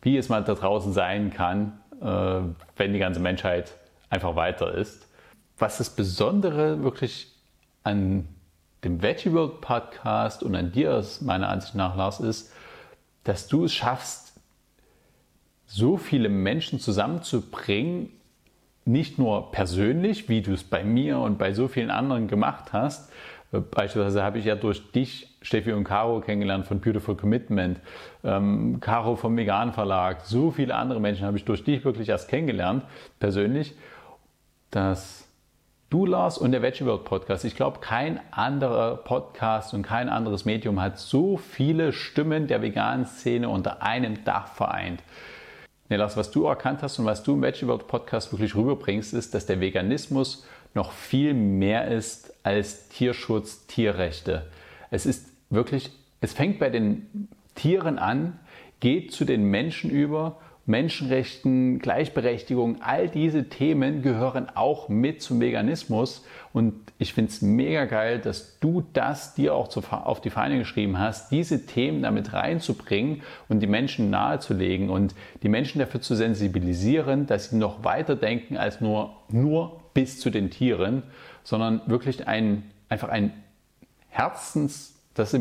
[0.01, 2.39] wie es mal da draußen sein kann, äh,
[2.77, 3.75] wenn die ganze Menschheit
[4.09, 5.07] einfach weiter ist.
[5.59, 7.36] Was das Besondere wirklich
[7.87, 8.27] an
[8.83, 12.51] dem Veggie World Podcast und an dir meiner Ansicht nach, Lars, ist,
[13.23, 14.39] dass du es schaffst,
[15.65, 18.09] so viele Menschen zusammenzubringen,
[18.85, 23.11] nicht nur persönlich, wie du es bei mir und bei so vielen anderen gemacht hast.
[23.51, 27.79] Beispielsweise habe ich ja durch dich Steffi und Caro kennengelernt von Beautiful Commitment,
[28.23, 32.29] ähm, Caro vom Vegan Verlag, so viele andere Menschen habe ich durch dich wirklich erst
[32.29, 32.83] kennengelernt,
[33.19, 33.75] persönlich,
[34.71, 35.26] dass
[35.89, 40.45] du, Lars, und der Veggie World Podcast, ich glaube, kein anderer Podcast und kein anderes
[40.45, 45.01] Medium hat so viele Stimmen der veganen Szene unter einem Dach vereint.
[45.89, 49.33] Nelas, was du erkannt hast und was du im Veggie World Podcast wirklich rüberbringst, ist,
[49.33, 54.47] dass der Veganismus noch viel mehr ist als Tierschutz, Tierrechte.
[54.91, 58.37] Es ist wirklich, es fängt bei den Tieren an,
[58.81, 60.37] geht zu den Menschen über
[60.67, 66.25] Menschenrechten, Gleichberechtigung, all diese Themen gehören auch mit zum Veganismus.
[66.51, 70.99] Und ich finde es mega geil, dass du das dir auch auf die Fahne geschrieben
[70.99, 77.27] hast, diese Themen damit reinzubringen und die Menschen nahezulegen und die Menschen dafür zu sensibilisieren,
[77.27, 81.03] dass sie noch weiter denken als nur, nur bis zu den Tieren,
[81.45, 83.31] sondern wirklich ein, einfach ein
[84.09, 85.33] Herzens, das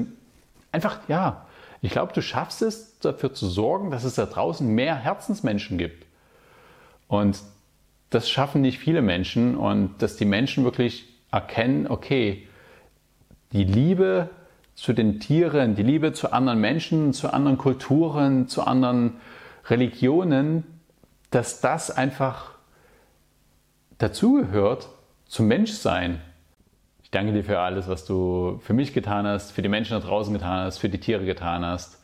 [0.70, 1.46] einfach, ja,
[1.82, 6.06] ich glaube, du schaffst es, dafür zu sorgen, dass es da draußen mehr Herzensmenschen gibt.
[7.08, 7.38] Und
[8.10, 12.46] das schaffen nicht viele Menschen und dass die Menschen wirklich erkennen, okay,
[13.52, 14.30] die Liebe
[14.74, 19.20] zu den Tieren, die Liebe zu anderen Menschen, zu anderen Kulturen, zu anderen
[19.66, 20.64] Religionen,
[21.30, 22.52] dass das einfach
[23.98, 24.88] dazugehört
[25.26, 26.20] zum Menschsein.
[27.16, 30.34] Danke dir für alles, was du für mich getan hast, für die Menschen da draußen
[30.34, 31.96] getan hast, für die Tiere getan hast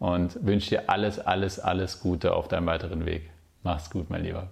[0.00, 3.30] und wünsche dir alles, alles, alles Gute auf deinem weiteren Weg.
[3.62, 4.50] Mach's gut, mein Lieber.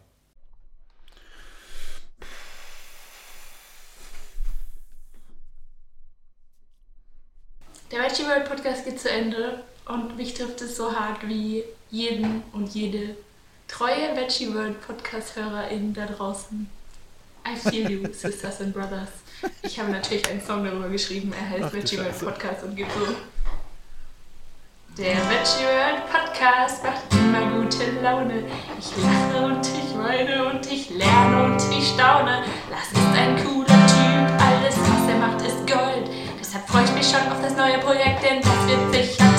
[7.90, 12.44] Der Veggie World Podcast geht zu Ende und mich trifft es so hart wie jeden
[12.52, 13.16] und jede
[13.66, 16.70] treue Veggie World Podcast-HörerInnen da draußen.
[17.44, 19.25] I feel you, Sisters and Brothers.
[19.62, 22.24] Ich habe natürlich einen Song darüber geschrieben, er heißt Scheiße.
[22.24, 23.14] Podcast und geht so.
[24.98, 28.44] Der Veggie World Podcast macht immer gute Laune.
[28.78, 32.44] Ich lache und ich weine und ich lerne und ich staune.
[32.70, 36.08] Lars ist ein cooler Typ, alles was er macht ist Gold.
[36.40, 39.35] Deshalb freue ich mich schon auf das neue Projekt, denn das wird sicher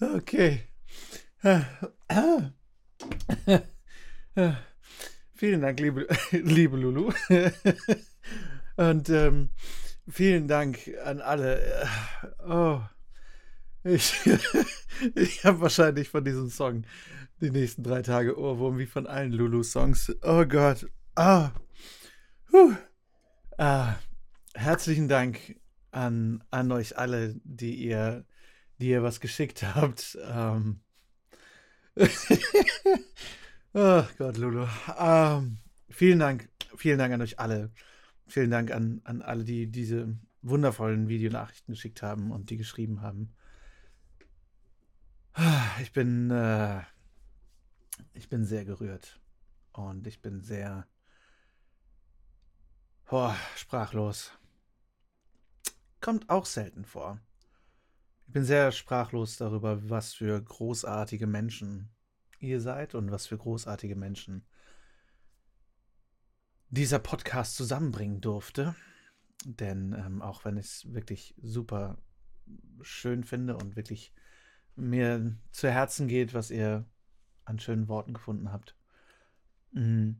[0.00, 0.60] Okay.
[5.34, 7.12] Vielen Dank, liebe, liebe Lulu.
[8.76, 9.50] Und ähm,
[10.08, 11.88] vielen Dank an alle.
[12.46, 12.82] Oh,
[13.84, 14.14] ich
[15.14, 16.84] ich habe wahrscheinlich von diesem Song
[17.40, 20.14] die nächsten drei Tage Ohrwurm wie von allen Lulu-Songs.
[20.22, 20.86] Oh Gott.
[21.14, 21.52] Ah.
[23.56, 23.94] Ah.
[24.54, 25.56] Herzlichen Dank
[25.90, 28.24] an, an euch alle, die ihr,
[28.78, 30.18] die ihr was geschickt habt.
[30.28, 30.80] Ähm.
[33.74, 34.66] oh Gott, Lulu.
[34.98, 35.58] Ähm,
[35.88, 37.70] vielen Dank, vielen Dank an euch alle.
[38.26, 43.34] Vielen Dank an, an alle, die diese wundervollen Videonachrichten geschickt haben und die geschrieben haben.
[45.80, 46.82] Ich bin, äh,
[48.12, 49.20] ich bin sehr gerührt
[49.72, 50.86] und ich bin sehr
[53.10, 54.32] oh, sprachlos.
[56.00, 57.20] Kommt auch selten vor.
[58.26, 61.90] Ich bin sehr sprachlos darüber, was für großartige Menschen
[62.38, 64.46] ihr seid und was für großartige Menschen
[66.68, 68.74] dieser Podcast zusammenbringen durfte.
[69.44, 71.98] Denn ähm, auch wenn ich es wirklich super
[72.82, 74.12] schön finde und wirklich
[74.76, 76.84] mir zu Herzen geht, was ihr
[77.44, 78.76] an schönen Worten gefunden habt,
[79.72, 80.12] mm,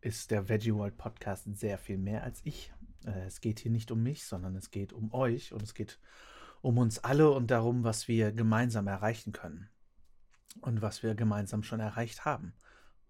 [0.00, 2.72] ist der Veggie World Podcast sehr viel mehr als ich.
[3.04, 5.98] Äh, Es geht hier nicht um mich, sondern es geht um euch und es geht
[6.62, 9.68] um uns alle und darum, was wir gemeinsam erreichen können
[10.60, 12.54] und was wir gemeinsam schon erreicht haben.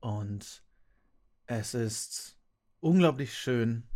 [0.00, 0.64] Und
[1.46, 2.38] es ist
[2.80, 3.88] unglaublich schön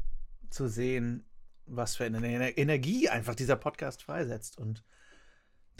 [0.51, 1.25] zu sehen,
[1.67, 4.59] was für eine Ener- Energie einfach dieser Podcast freisetzt.
[4.59, 4.85] Und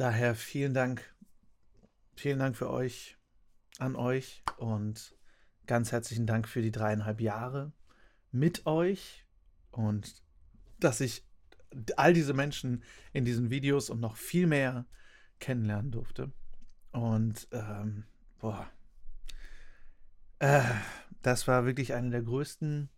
[0.01, 1.15] daher vielen Dank,
[2.17, 3.19] vielen Dank für euch,
[3.79, 5.15] an euch und
[5.67, 7.73] ganz herzlichen Dank für die dreieinhalb Jahre
[8.33, 9.27] mit euch
[9.71, 10.23] und
[10.79, 11.27] dass ich
[11.97, 12.83] all diese Menschen
[13.13, 14.87] in diesen Videos und noch viel mehr
[15.39, 16.33] kennenlernen durfte.
[16.93, 18.05] Und ähm,
[18.39, 18.71] boah,
[20.39, 20.65] äh,
[21.21, 22.89] das war wirklich eine der größten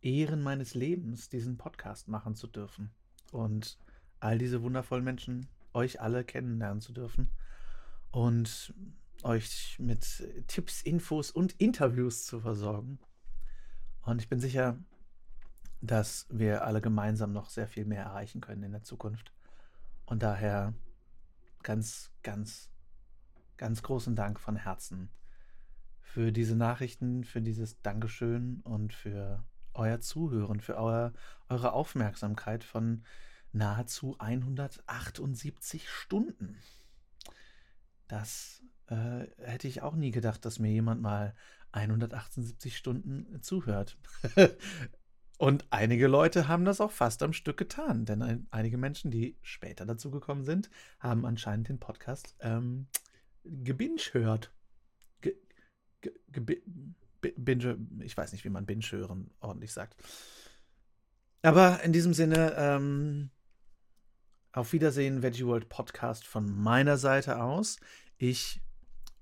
[0.00, 2.92] Ehren meines Lebens, diesen Podcast machen zu dürfen.
[3.32, 3.80] Und
[4.20, 7.30] all diese wundervollen Menschen, euch alle kennenlernen zu dürfen
[8.10, 8.74] und
[9.22, 12.98] euch mit Tipps, Infos und Interviews zu versorgen.
[14.02, 14.78] Und ich bin sicher,
[15.80, 19.32] dass wir alle gemeinsam noch sehr viel mehr erreichen können in der Zukunft.
[20.06, 20.74] Und daher
[21.62, 22.70] ganz, ganz,
[23.56, 25.10] ganz großen Dank von Herzen
[26.00, 29.44] für diese Nachrichten, für dieses Dankeschön und für
[29.74, 31.12] euer Zuhören, für euer,
[31.48, 33.04] eure Aufmerksamkeit von
[33.52, 36.58] nahezu 178 Stunden.
[38.06, 41.34] Das äh, hätte ich auch nie gedacht, dass mir jemand mal
[41.72, 43.98] 178 Stunden zuhört.
[45.38, 49.36] Und einige Leute haben das auch fast am Stück getan, denn ein, einige Menschen, die
[49.40, 50.68] später dazu gekommen sind,
[50.98, 52.88] haben anscheinend den Podcast ähm,
[53.44, 54.52] gebinge hört.
[55.20, 55.36] Ge,
[56.02, 56.60] ge,
[57.36, 60.02] binge, ich weiß nicht, wie man binge hören ordentlich sagt.
[61.42, 63.30] Aber in diesem Sinne, ähm,
[64.58, 67.78] auf Wiedersehen, Veggie World Podcast von meiner Seite aus.
[68.16, 68.60] Ich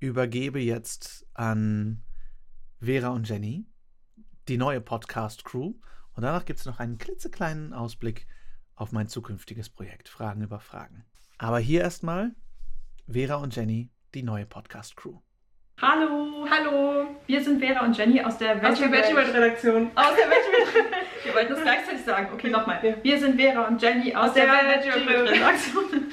[0.01, 2.03] übergebe jetzt an
[2.80, 3.66] Vera und Jenny,
[4.49, 5.74] die neue Podcast-Crew.
[6.14, 8.26] Und danach gibt es noch einen klitzekleinen Ausblick
[8.76, 11.05] auf mein zukünftiges Projekt Fragen über Fragen.
[11.37, 12.34] Aber hier erstmal
[13.07, 15.18] Vera und Jenny, die neue Podcast-Crew.
[15.82, 17.09] Hallo, hallo.
[17.26, 19.91] Wir sind Vera und Jenny aus der Veggie Veggie Redaktion.
[19.97, 20.97] Aus der Veggie
[21.27, 22.29] Wir wollten das gleichzeitig sagen.
[22.33, 22.79] Okay, nochmal.
[23.03, 26.07] Wir sind Vera und Jenny aus, Aus der der, Redaktion.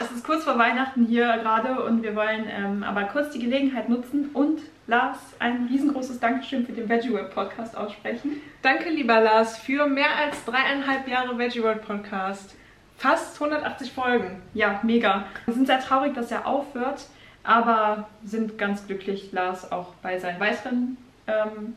[0.00, 3.88] Es ist kurz vor Weihnachten hier gerade und wir wollen ähm, aber kurz die Gelegenheit
[3.88, 8.40] nutzen und Lars ein riesengroßes Dankeschön für den Veggie World Podcast aussprechen.
[8.62, 12.54] Danke, lieber Lars, für mehr als dreieinhalb Jahre Veggie World Podcast.
[12.96, 14.42] Fast 180 Folgen.
[14.54, 15.26] Ja, mega.
[15.44, 17.06] Wir sind sehr traurig, dass er aufhört,
[17.42, 20.96] aber sind ganz glücklich, Lars auch bei seinen weiteren
[21.26, 21.74] ähm,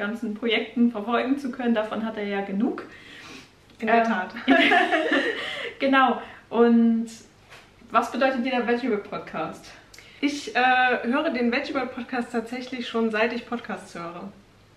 [0.00, 1.74] ganzen Projekten verfolgen zu können.
[1.74, 2.82] Davon hat er ja genug.
[3.78, 4.34] In der Tat.
[5.78, 6.20] genau.
[6.48, 7.06] Und
[7.90, 9.70] was bedeutet dir der Vegetable Podcast?
[10.20, 14.32] Ich äh, höre den Vegetable Podcast tatsächlich schon seit ich Podcasts höre.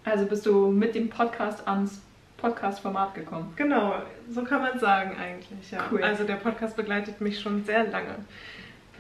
[0.06, 2.02] Also bist du mit dem Podcast ans
[2.38, 3.54] Podcast-Format gekommen?
[3.56, 3.96] Genau,
[4.30, 5.86] so kann man sagen eigentlich, ja.
[5.90, 6.04] Cool.
[6.04, 8.16] Also der Podcast begleitet mich schon sehr lange.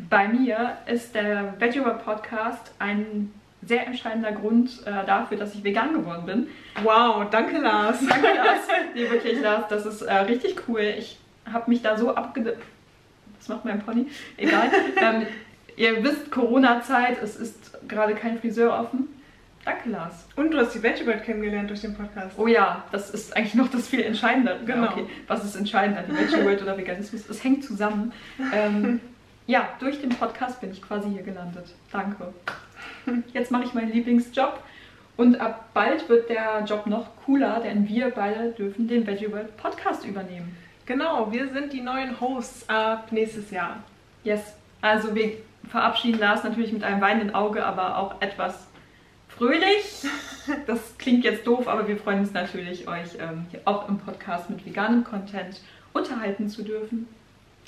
[0.10, 3.32] Bei mir ist der Vegetable Podcast ein
[3.66, 6.48] sehr entscheidender Grund äh, dafür, dass ich vegan geworden bin.
[6.84, 8.00] Wow, danke Lars.
[8.08, 8.68] danke Lars.
[8.94, 10.82] Nee, wirklich Lars, das ist äh, richtig cool.
[10.98, 11.18] Ich
[11.52, 12.58] habe mich da so abge...
[13.40, 14.08] Was macht mein Pony?
[14.38, 14.70] Egal.
[14.96, 15.28] ähm,
[15.76, 19.10] ihr wisst, Corona-Zeit, es ist gerade kein Friseur offen.
[19.66, 20.28] Danke, Lars.
[20.36, 22.38] Und du hast die Veggie-World kennengelernt durch den Podcast.
[22.38, 24.60] Oh ja, das ist eigentlich noch das viel Entscheidende.
[24.66, 24.92] Genau.
[24.92, 25.06] Okay.
[25.28, 27.30] Was ist entscheidender, die Veggie-World oder Veganismus?
[27.30, 28.12] Es hängt zusammen.
[28.54, 29.00] Ähm,
[29.48, 31.74] ja, durch den Podcast bin ich quasi hier gelandet.
[31.92, 32.34] Danke.
[33.34, 34.60] Jetzt mache ich meinen Lieblingsjob
[35.18, 39.56] und ab bald wird der Job noch cooler, denn wir beide dürfen den Veggie World
[39.58, 40.56] Podcast übernehmen.
[40.86, 43.78] Genau, wir sind die neuen Hosts ab nächstes Jahr.
[44.24, 45.34] Yes, also wir
[45.70, 48.68] verabschieden Lars natürlich mit einem weinenden Auge, aber auch etwas
[49.30, 50.06] fröhlich.
[50.68, 54.50] Das klingt jetzt doof, aber wir freuen uns natürlich, euch ähm, hier auch im Podcast
[54.50, 55.62] mit veganem Content
[55.94, 57.08] unterhalten zu dürfen.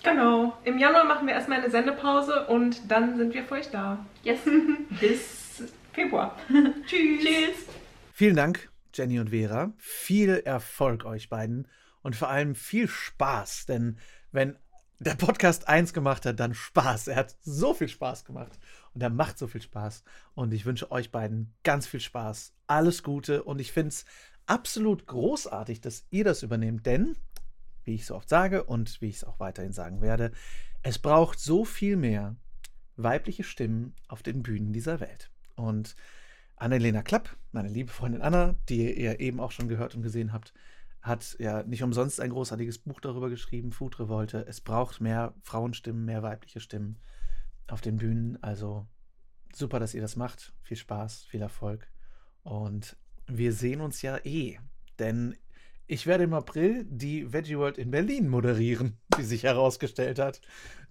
[0.06, 0.56] Genau.
[0.64, 4.06] Im Januar machen wir erstmal eine Sendepause und dann sind wir für euch da.
[4.24, 4.40] Yes.
[5.02, 6.38] Bis Februar.
[6.86, 7.24] Tschüss.
[7.24, 7.66] Tschüss.
[8.14, 9.74] Vielen Dank, Jenny und Vera.
[9.78, 11.68] Viel Erfolg euch beiden
[12.04, 13.98] und vor allem viel Spaß, denn
[14.32, 14.56] wenn
[15.00, 17.08] der Podcast eins gemacht hat, dann Spaß.
[17.08, 18.60] Er hat so viel Spaß gemacht
[18.94, 20.04] und er macht so viel Spaß.
[20.36, 24.06] Und ich wünsche euch beiden ganz viel Spaß, alles Gute und ich finde es
[24.46, 27.16] absolut großartig, dass ihr das übernehmt, denn,
[27.86, 30.32] wie ich so oft sage und wie ich es auch weiterhin sagen werde,
[30.84, 32.36] es braucht so viel mehr
[32.98, 35.32] weibliche Stimmen auf den Bühnen dieser Welt.
[35.56, 35.96] Und
[36.56, 40.54] Annelena Klapp, meine liebe Freundin Anna, die ihr eben auch schon gehört und gesehen habt,
[41.02, 44.46] hat ja nicht umsonst ein großartiges Buch darüber geschrieben, Food Revolte.
[44.48, 46.98] Es braucht mehr Frauenstimmen, mehr weibliche Stimmen
[47.68, 48.42] auf den Bühnen.
[48.42, 48.88] Also
[49.54, 50.54] super, dass ihr das macht.
[50.64, 51.92] Viel Spaß, viel Erfolg.
[52.44, 54.60] Und wir sehen uns ja eh,
[54.98, 55.36] denn
[55.88, 60.42] ich werde im April die Veggie World in Berlin moderieren, wie sich herausgestellt hat.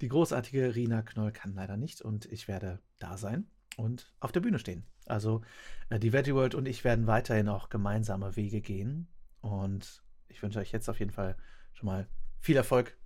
[0.00, 4.40] Die großartige Rina Knoll kann leider nicht und ich werde da sein und auf der
[4.40, 4.84] Bühne stehen.
[5.06, 5.42] Also
[5.90, 9.08] äh, die Veggie World und ich werden weiterhin auch gemeinsame Wege gehen.
[9.40, 11.36] Und ich wünsche euch jetzt auf jeden Fall
[11.72, 12.96] schon mal viel Erfolg,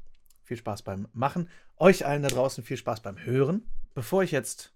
[0.44, 1.48] viel Spaß beim Machen.
[1.76, 3.70] Euch allen da draußen viel Spaß beim Hören.
[3.94, 4.74] Bevor ich jetzt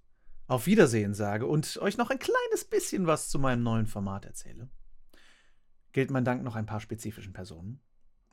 [0.49, 4.69] auf Wiedersehen sage und euch noch ein kleines bisschen was zu meinem neuen Format erzähle,
[5.93, 7.80] gilt mein Dank noch ein paar spezifischen Personen,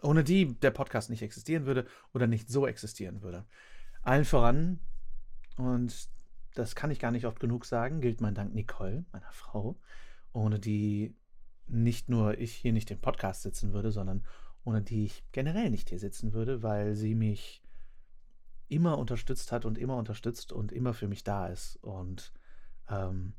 [0.01, 3.45] ohne die der Podcast nicht existieren würde oder nicht so existieren würde.
[4.01, 4.79] Allen voran,
[5.57, 6.09] und
[6.55, 9.79] das kann ich gar nicht oft genug sagen, gilt mein Dank Nicole, meiner Frau,
[10.33, 11.15] ohne die
[11.67, 14.23] nicht nur ich hier nicht im Podcast sitzen würde, sondern
[14.63, 17.63] ohne die ich generell nicht hier sitzen würde, weil sie mich
[18.67, 21.75] immer unterstützt hat und immer unterstützt und immer für mich da ist.
[21.77, 22.33] Und
[22.89, 23.33] ähm,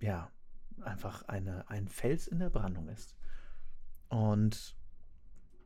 [0.00, 0.30] ja,
[0.80, 3.14] einfach eine, ein Fels in der Brandung ist.
[4.10, 4.76] Und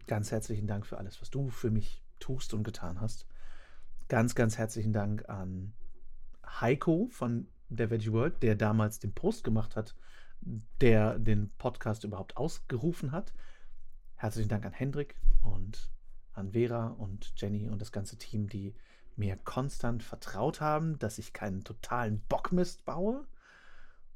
[0.06, 3.26] ganz herzlichen Dank für alles, was du für mich tust und getan hast.
[4.08, 5.72] Ganz, ganz herzlichen Dank an
[6.46, 9.96] Heiko von der Veggie World, der damals den Post gemacht hat,
[10.80, 13.32] der den Podcast überhaupt ausgerufen hat.
[14.14, 15.90] Herzlichen Dank an Hendrik und
[16.34, 18.74] an Vera und Jenny und das ganze Team, die
[19.16, 23.26] mir konstant vertraut haben, dass ich keinen totalen Bockmist baue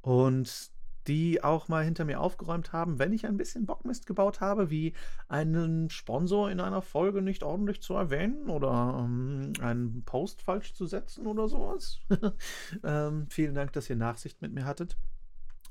[0.01, 0.71] und
[1.07, 4.93] die auch mal hinter mir aufgeräumt haben, wenn ich ein bisschen Bockmist gebaut habe, wie
[5.27, 10.85] einen Sponsor in einer Folge nicht ordentlich zu erwähnen oder ähm, einen Post falsch zu
[10.85, 11.99] setzen oder sowas.
[12.83, 14.97] ähm, vielen Dank, dass ihr Nachsicht mit mir hattet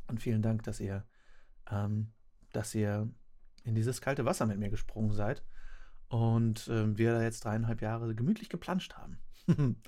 [0.09, 1.05] und vielen Dank, dass ihr,
[1.71, 2.13] ähm,
[2.53, 3.09] dass ihr
[3.65, 5.45] in dieses kalte Wasser mit mir gesprungen seid
[6.09, 9.19] und ähm, wir da jetzt dreieinhalb Jahre gemütlich geplanscht haben.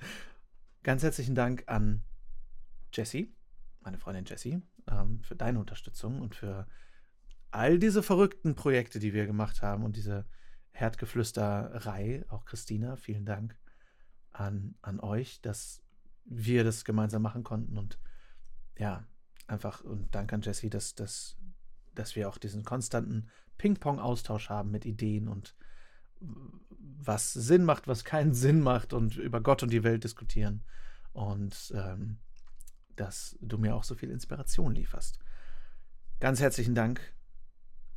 [0.82, 2.02] Ganz herzlichen Dank an
[2.92, 3.34] Jessie,
[3.80, 6.66] meine Freundin Jessie, ähm, für deine Unterstützung und für
[7.50, 10.26] all diese verrückten Projekte, die wir gemacht haben und diese
[10.72, 12.24] Herdgeflüsterei.
[12.28, 13.56] Auch Christina, vielen Dank
[14.32, 15.82] an, an euch, dass
[16.24, 17.98] wir das gemeinsam machen konnten und
[18.78, 19.04] ja,
[19.46, 21.36] einfach und danke an Jessie, dass, dass,
[21.94, 23.28] dass wir auch diesen konstanten
[23.58, 25.56] Ping-Pong-Austausch haben mit Ideen und
[26.20, 30.62] was Sinn macht, was keinen Sinn macht und über Gott und die Welt diskutieren.
[31.12, 32.18] Und ähm,
[33.00, 35.18] dass du mir auch so viel Inspiration lieferst.
[36.20, 37.00] Ganz herzlichen Dank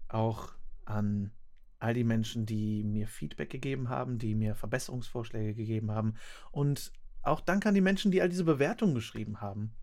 [0.08, 0.54] auch
[0.86, 1.32] an
[1.80, 6.16] all die Menschen, die mir Feedback gegeben haben, die mir Verbesserungsvorschläge gegeben haben
[6.52, 9.76] und auch danke an die Menschen, die all diese Bewertungen geschrieben haben,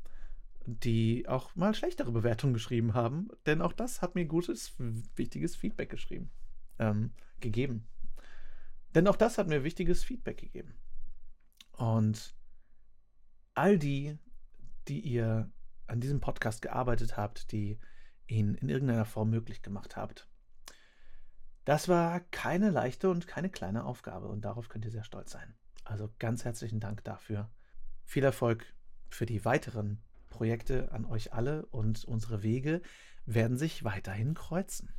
[0.65, 4.75] die auch mal schlechtere Bewertungen geschrieben haben, denn auch das hat mir gutes,
[5.17, 6.31] wichtiges Feedback geschrieben,
[6.79, 7.87] ähm, gegeben.
[8.95, 10.75] Denn auch das hat mir wichtiges Feedback gegeben.
[11.73, 12.35] Und
[13.55, 14.19] all die,
[14.89, 15.51] die ihr
[15.87, 17.79] an diesem Podcast gearbeitet habt, die
[18.27, 20.29] ihn in irgendeiner Form möglich gemacht habt,
[21.65, 25.55] das war keine leichte und keine kleine Aufgabe und darauf könnt ihr sehr stolz sein.
[25.85, 27.51] Also ganz herzlichen Dank dafür.
[28.05, 28.65] Viel Erfolg
[29.09, 32.81] für die weiteren Projekte an euch alle und unsere Wege
[33.27, 34.95] werden sich weiterhin kreuzen.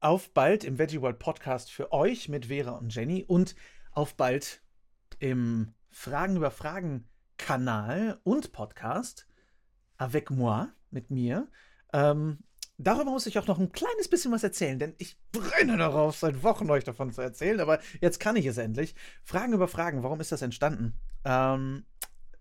[0.00, 3.56] Auf bald im Veggie World Podcast für euch mit Vera und Jenny und
[3.90, 4.62] auf bald
[5.18, 9.26] im Fragen über Fragen Kanal und Podcast
[9.96, 11.48] avec moi mit mir.
[11.92, 12.38] Ähm,
[12.78, 16.42] Darüber muss ich auch noch ein kleines bisschen was erzählen, denn ich brenne darauf, seit
[16.42, 18.94] Wochen euch davon zu erzählen, aber jetzt kann ich es endlich.
[19.22, 20.92] Fragen über Fragen, warum ist das entstanden?
[21.24, 21.86] Ähm,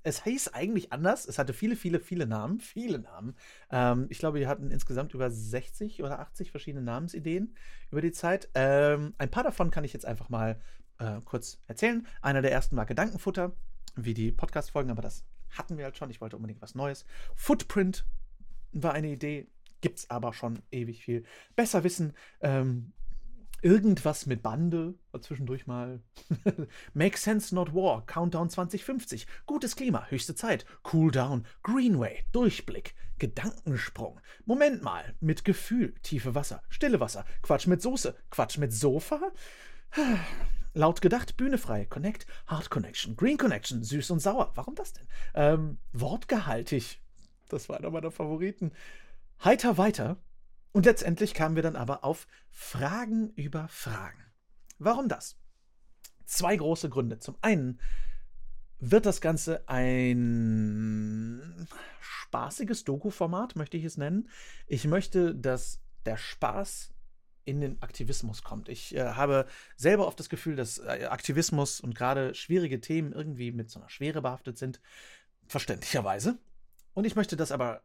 [0.04, 1.26] es hieß eigentlich anders.
[1.26, 2.60] Es hatte viele, viele, viele Namen.
[2.60, 3.36] Viele Namen.
[3.72, 7.56] Ähm, ich glaube, wir hatten insgesamt über 60 oder 80 verschiedene Namensideen
[7.90, 8.50] über die Zeit.
[8.54, 10.60] Ähm, ein paar davon kann ich jetzt einfach mal
[11.00, 12.06] äh, kurz erzählen.
[12.22, 13.54] Einer der ersten war Gedankenfutter,
[13.96, 16.10] wie die Podcast-Folgen, aber das hatten wir halt schon.
[16.10, 17.06] Ich wollte unbedingt was Neues.
[17.36, 18.06] Footprint
[18.72, 19.48] war eine Idee
[19.86, 21.26] gibt es aber schon ewig viel.
[21.56, 22.92] Besser wissen, ähm,
[23.62, 26.02] irgendwas mit Bande, zwischendurch mal.
[26.96, 34.20] Make Sense Not War, Countdown 2050, gutes Klima, höchste Zeit, Cool Down, Greenway, Durchblick, Gedankensprung.
[34.46, 39.22] Moment mal, mit Gefühl, tiefe Wasser, stille Wasser, Quatsch mit Soße, Quatsch mit Sofa.
[40.76, 44.52] Laut gedacht, Bühne frei, Connect, Hard Connection, Green Connection, süß und sauer.
[44.56, 45.08] Warum das denn?
[45.34, 47.02] Ähm, wortgehaltig.
[47.48, 48.74] Das war einer meiner Favoriten
[49.44, 50.18] heiter weiter
[50.74, 54.22] und letztendlich kamen wir dann aber auf Fragen über Fragen.
[54.78, 55.38] Warum das?
[56.26, 57.20] Zwei große Gründe.
[57.20, 57.80] Zum einen
[58.80, 61.68] wird das Ganze ein
[62.02, 64.28] spaßiges Doku-Format, möchte ich es nennen.
[64.68, 66.95] Ich möchte, dass der Spaß
[67.46, 68.70] in den Aktivismus kommt.
[68.70, 69.46] Ich äh, habe
[69.78, 73.90] selber oft das Gefühl, dass äh, Aktivismus und gerade schwierige Themen irgendwie mit so einer
[73.90, 74.82] Schwere behaftet sind,
[75.48, 76.38] verständlicherweise.
[76.94, 77.82] Und ich möchte das aber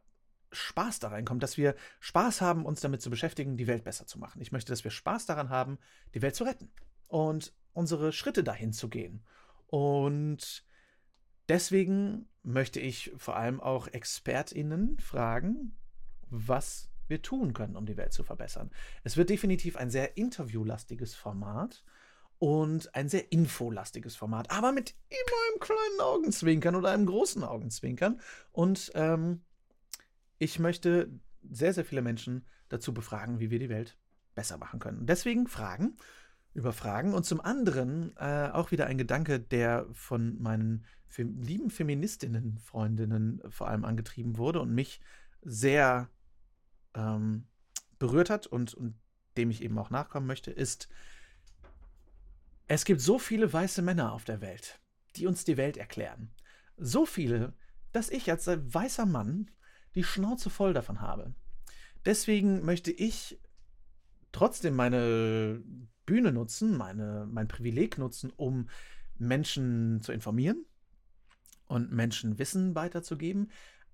[0.51, 4.19] Spaß da reinkommt, dass wir Spaß haben, uns damit zu beschäftigen, die Welt besser zu
[4.19, 4.41] machen.
[4.41, 5.77] Ich möchte, dass wir Spaß daran haben,
[6.13, 6.71] die Welt zu retten
[7.07, 9.23] und unsere Schritte dahin zu gehen.
[9.67, 10.65] Und
[11.47, 15.77] deswegen möchte ich vor allem auch ExpertInnen fragen,
[16.29, 18.71] was wir tun können, um die Welt zu verbessern.
[19.03, 21.83] Es wird definitiv ein sehr interviewlastiges Format
[22.39, 25.19] und ein sehr infolastiges Format, aber mit immer
[25.51, 28.19] einem kleinen Augenzwinkern oder einem großen Augenzwinkern.
[28.51, 29.43] Und ähm,
[30.39, 31.11] ich möchte
[31.51, 33.95] sehr, sehr viele Menschen dazu befragen, wie wir die Welt
[34.33, 35.05] besser machen können.
[35.05, 35.97] Deswegen Fragen
[36.53, 40.85] über Fragen und zum anderen äh, auch wieder ein Gedanke, der von meinen
[41.17, 44.99] lieben Feministinnen, Freundinnen vor allem angetrieben wurde und mich
[45.43, 46.09] sehr
[46.95, 47.47] ähm,
[47.99, 48.95] berührt hat und, und
[49.37, 50.89] dem ich eben auch nachkommen möchte, ist,
[52.67, 54.79] es gibt so viele weiße Männer auf der Welt,
[55.15, 56.31] die uns die Welt erklären.
[56.77, 57.53] So viele,
[57.91, 59.51] dass ich als weißer Mann
[59.95, 61.33] die Schnauze voll davon habe.
[62.05, 63.39] Deswegen möchte ich
[64.31, 65.61] trotzdem meine
[66.05, 68.69] Bühne nutzen, meine, mein Privileg nutzen, um
[69.17, 70.65] Menschen zu informieren
[71.67, 73.51] und Menschen Wissen weiterzugeben,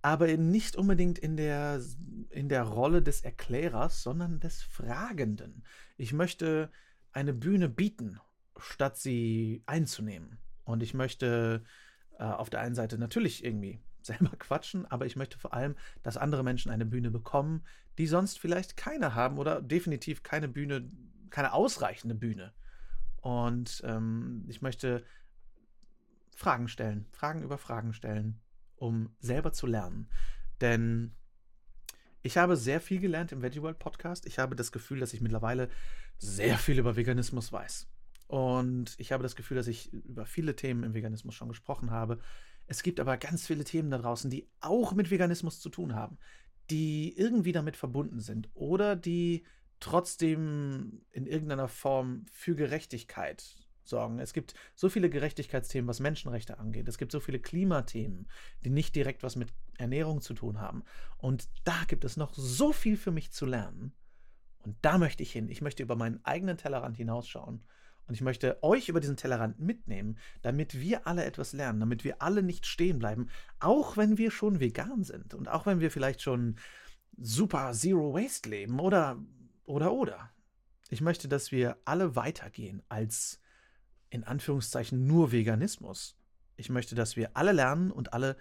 [0.08, 1.82] aber nicht unbedingt in der,
[2.30, 5.66] in der Rolle des Erklärers, sondern des Fragenden.
[5.98, 6.72] Ich möchte
[7.12, 8.18] eine Bühne bieten,
[8.56, 10.38] statt sie einzunehmen.
[10.64, 11.66] Und ich möchte
[12.20, 16.16] äh, auf der einen Seite natürlich irgendwie selber quatschen, aber ich möchte vor allem, dass
[16.16, 17.66] andere Menschen eine Bühne bekommen,
[17.98, 20.90] die sonst vielleicht keine haben oder definitiv keine Bühne,
[21.32, 22.54] keine ausreichende Bühne.
[23.18, 25.04] Und ähm, ich möchte
[26.34, 28.40] Fragen stellen, Fragen über Fragen stellen,
[28.78, 30.10] um selber zu lernen.
[30.62, 31.12] Denn
[32.22, 34.26] ich habe sehr viel gelernt im Veggie World Podcast.
[34.26, 35.70] Ich habe das Gefühl, dass ich mittlerweile
[36.18, 37.88] sehr viel über Veganismus weiß.
[38.28, 42.20] Und ich habe das Gefühl, dass ich über viele Themen im Veganismus schon gesprochen habe.
[42.66, 46.18] Es gibt aber ganz viele Themen da draußen, die auch mit Veganismus zu tun haben,
[46.70, 49.46] die irgendwie damit verbunden sind oder die
[49.80, 53.56] trotzdem in irgendeiner Form für Gerechtigkeit
[53.88, 54.20] sorgen.
[54.20, 56.88] Es gibt so viele Gerechtigkeitsthemen, was Menschenrechte angeht.
[56.88, 58.28] Es gibt so viele Klimathemen,
[58.64, 60.84] die nicht direkt was mit Ernährung zu tun haben.
[61.18, 63.94] Und da gibt es noch so viel für mich zu lernen.
[64.60, 65.50] Und da möchte ich hin.
[65.50, 67.64] Ich möchte über meinen eigenen Tellerrand hinausschauen
[68.08, 72.22] und ich möchte euch über diesen Tellerrand mitnehmen, damit wir alle etwas lernen, damit wir
[72.22, 73.28] alle nicht stehen bleiben,
[73.60, 76.56] auch wenn wir schon vegan sind und auch wenn wir vielleicht schon
[77.18, 79.22] super Zero Waste leben oder,
[79.66, 80.32] oder, oder.
[80.90, 83.42] Ich möchte, dass wir alle weitergehen als
[84.10, 86.18] in Anführungszeichen nur Veganismus.
[86.56, 88.38] Ich möchte, dass wir alle lernen und alle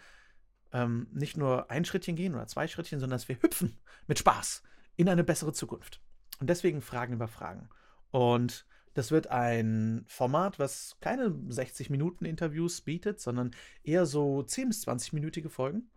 [0.73, 4.63] ähm, nicht nur ein Schrittchen gehen oder zwei Schrittchen, sondern dass wir hüpfen mit Spaß
[4.97, 6.01] in eine bessere Zukunft.
[6.41, 7.69] Und deswegen Fragen über Fragen.
[8.11, 13.51] Und das wird ein Format, was keine 60 Minuten Interviews bietet, sondern
[13.83, 15.91] eher so 10 bis 20 minütige Folgen.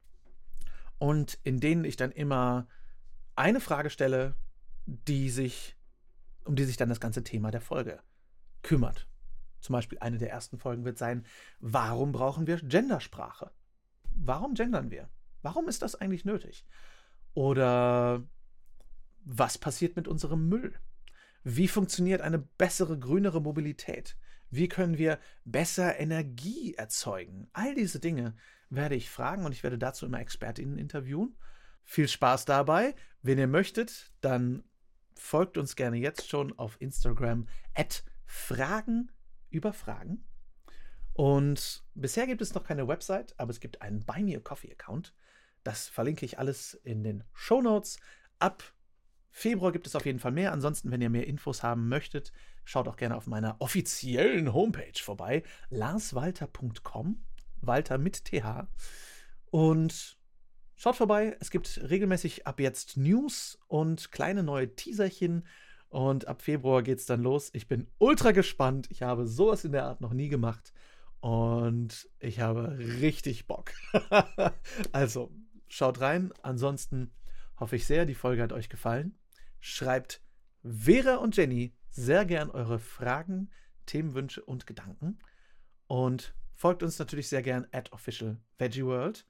[0.97, 2.67] Und in denen ich dann immer
[3.35, 4.35] eine Frage stelle,
[4.85, 5.77] die sich,
[6.43, 8.01] um die sich dann das ganze Thema der Folge
[8.63, 9.07] kümmert.
[9.59, 11.25] Zum Beispiel eine der ersten Folgen wird sein,
[11.59, 13.51] warum brauchen wir Gendersprache?
[14.15, 15.09] Warum gendern wir?
[15.41, 16.65] Warum ist das eigentlich nötig?
[17.33, 18.23] Oder
[19.23, 20.73] was passiert mit unserem Müll?
[21.43, 24.17] Wie funktioniert eine bessere, grünere Mobilität?
[24.49, 27.47] Wie können wir besser Energie erzeugen?
[27.53, 28.35] All diese Dinge
[28.69, 31.37] werde ich fragen und ich werde dazu immer Expertinnen interviewen.
[31.83, 32.95] Viel Spaß dabei.
[33.21, 34.63] Wenn ihr möchtet, dann
[35.15, 39.11] folgt uns gerne jetzt schon auf Instagram at Fragen
[39.49, 40.23] über Fragen.
[41.13, 44.71] Und bisher gibt es noch keine Website, aber es gibt einen Buy Me a Coffee
[44.71, 45.13] Account.
[45.63, 47.97] Das verlinke ich alles in den Show Notes.
[48.39, 48.63] Ab
[49.31, 50.51] Februar gibt es auf jeden Fall mehr.
[50.51, 52.31] Ansonsten, wenn ihr mehr Infos haben möchtet,
[52.63, 57.21] schaut auch gerne auf meiner offiziellen Homepage vorbei, larswalter.com,
[57.61, 58.67] Walter mit TH.
[59.51, 60.17] Und
[60.75, 65.45] schaut vorbei, es gibt regelmäßig ab jetzt News und kleine neue Teaserchen.
[65.89, 67.49] Und ab Februar geht es dann los.
[67.53, 68.87] Ich bin ultra gespannt.
[68.91, 70.71] Ich habe sowas in der Art noch nie gemacht.
[71.19, 73.71] Und ich habe richtig Bock.
[74.91, 75.31] also,
[75.67, 76.31] schaut rein.
[76.43, 77.11] Ansonsten
[77.59, 79.17] hoffe ich sehr, die Folge hat euch gefallen.
[79.59, 80.21] Schreibt
[80.63, 83.49] Vera und Jenny sehr gern eure Fragen,
[83.85, 85.19] Themenwünsche und Gedanken.
[85.87, 89.25] Und folgt uns natürlich sehr gern at Official Veggie World.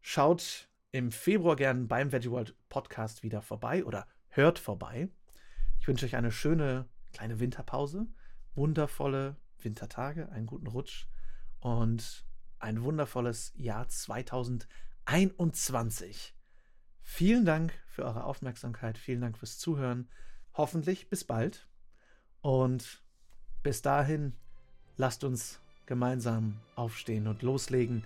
[0.00, 5.08] Schaut im Februar gern beim Veggie World Podcast wieder vorbei oder hört vorbei.
[5.84, 8.06] Ich wünsche euch eine schöne kleine Winterpause,
[8.54, 11.08] wundervolle Wintertage, einen guten Rutsch
[11.60, 12.24] und
[12.58, 16.34] ein wundervolles Jahr 2021.
[17.02, 20.08] Vielen Dank für eure Aufmerksamkeit, vielen Dank fürs Zuhören.
[20.54, 21.68] Hoffentlich bis bald.
[22.40, 23.04] Und
[23.62, 24.32] bis dahin,
[24.96, 28.04] lasst uns gemeinsam aufstehen und loslegen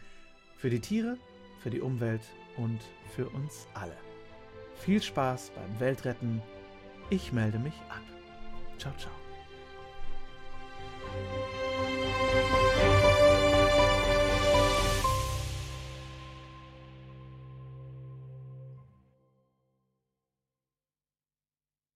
[0.56, 1.16] für die Tiere,
[1.60, 2.22] für die Umwelt
[2.56, 2.80] und
[3.14, 3.96] für uns alle.
[4.74, 6.42] Viel Spaß beim Weltretten.
[7.10, 8.02] Ich melde mich ab.
[8.78, 9.12] Ciao, ciao.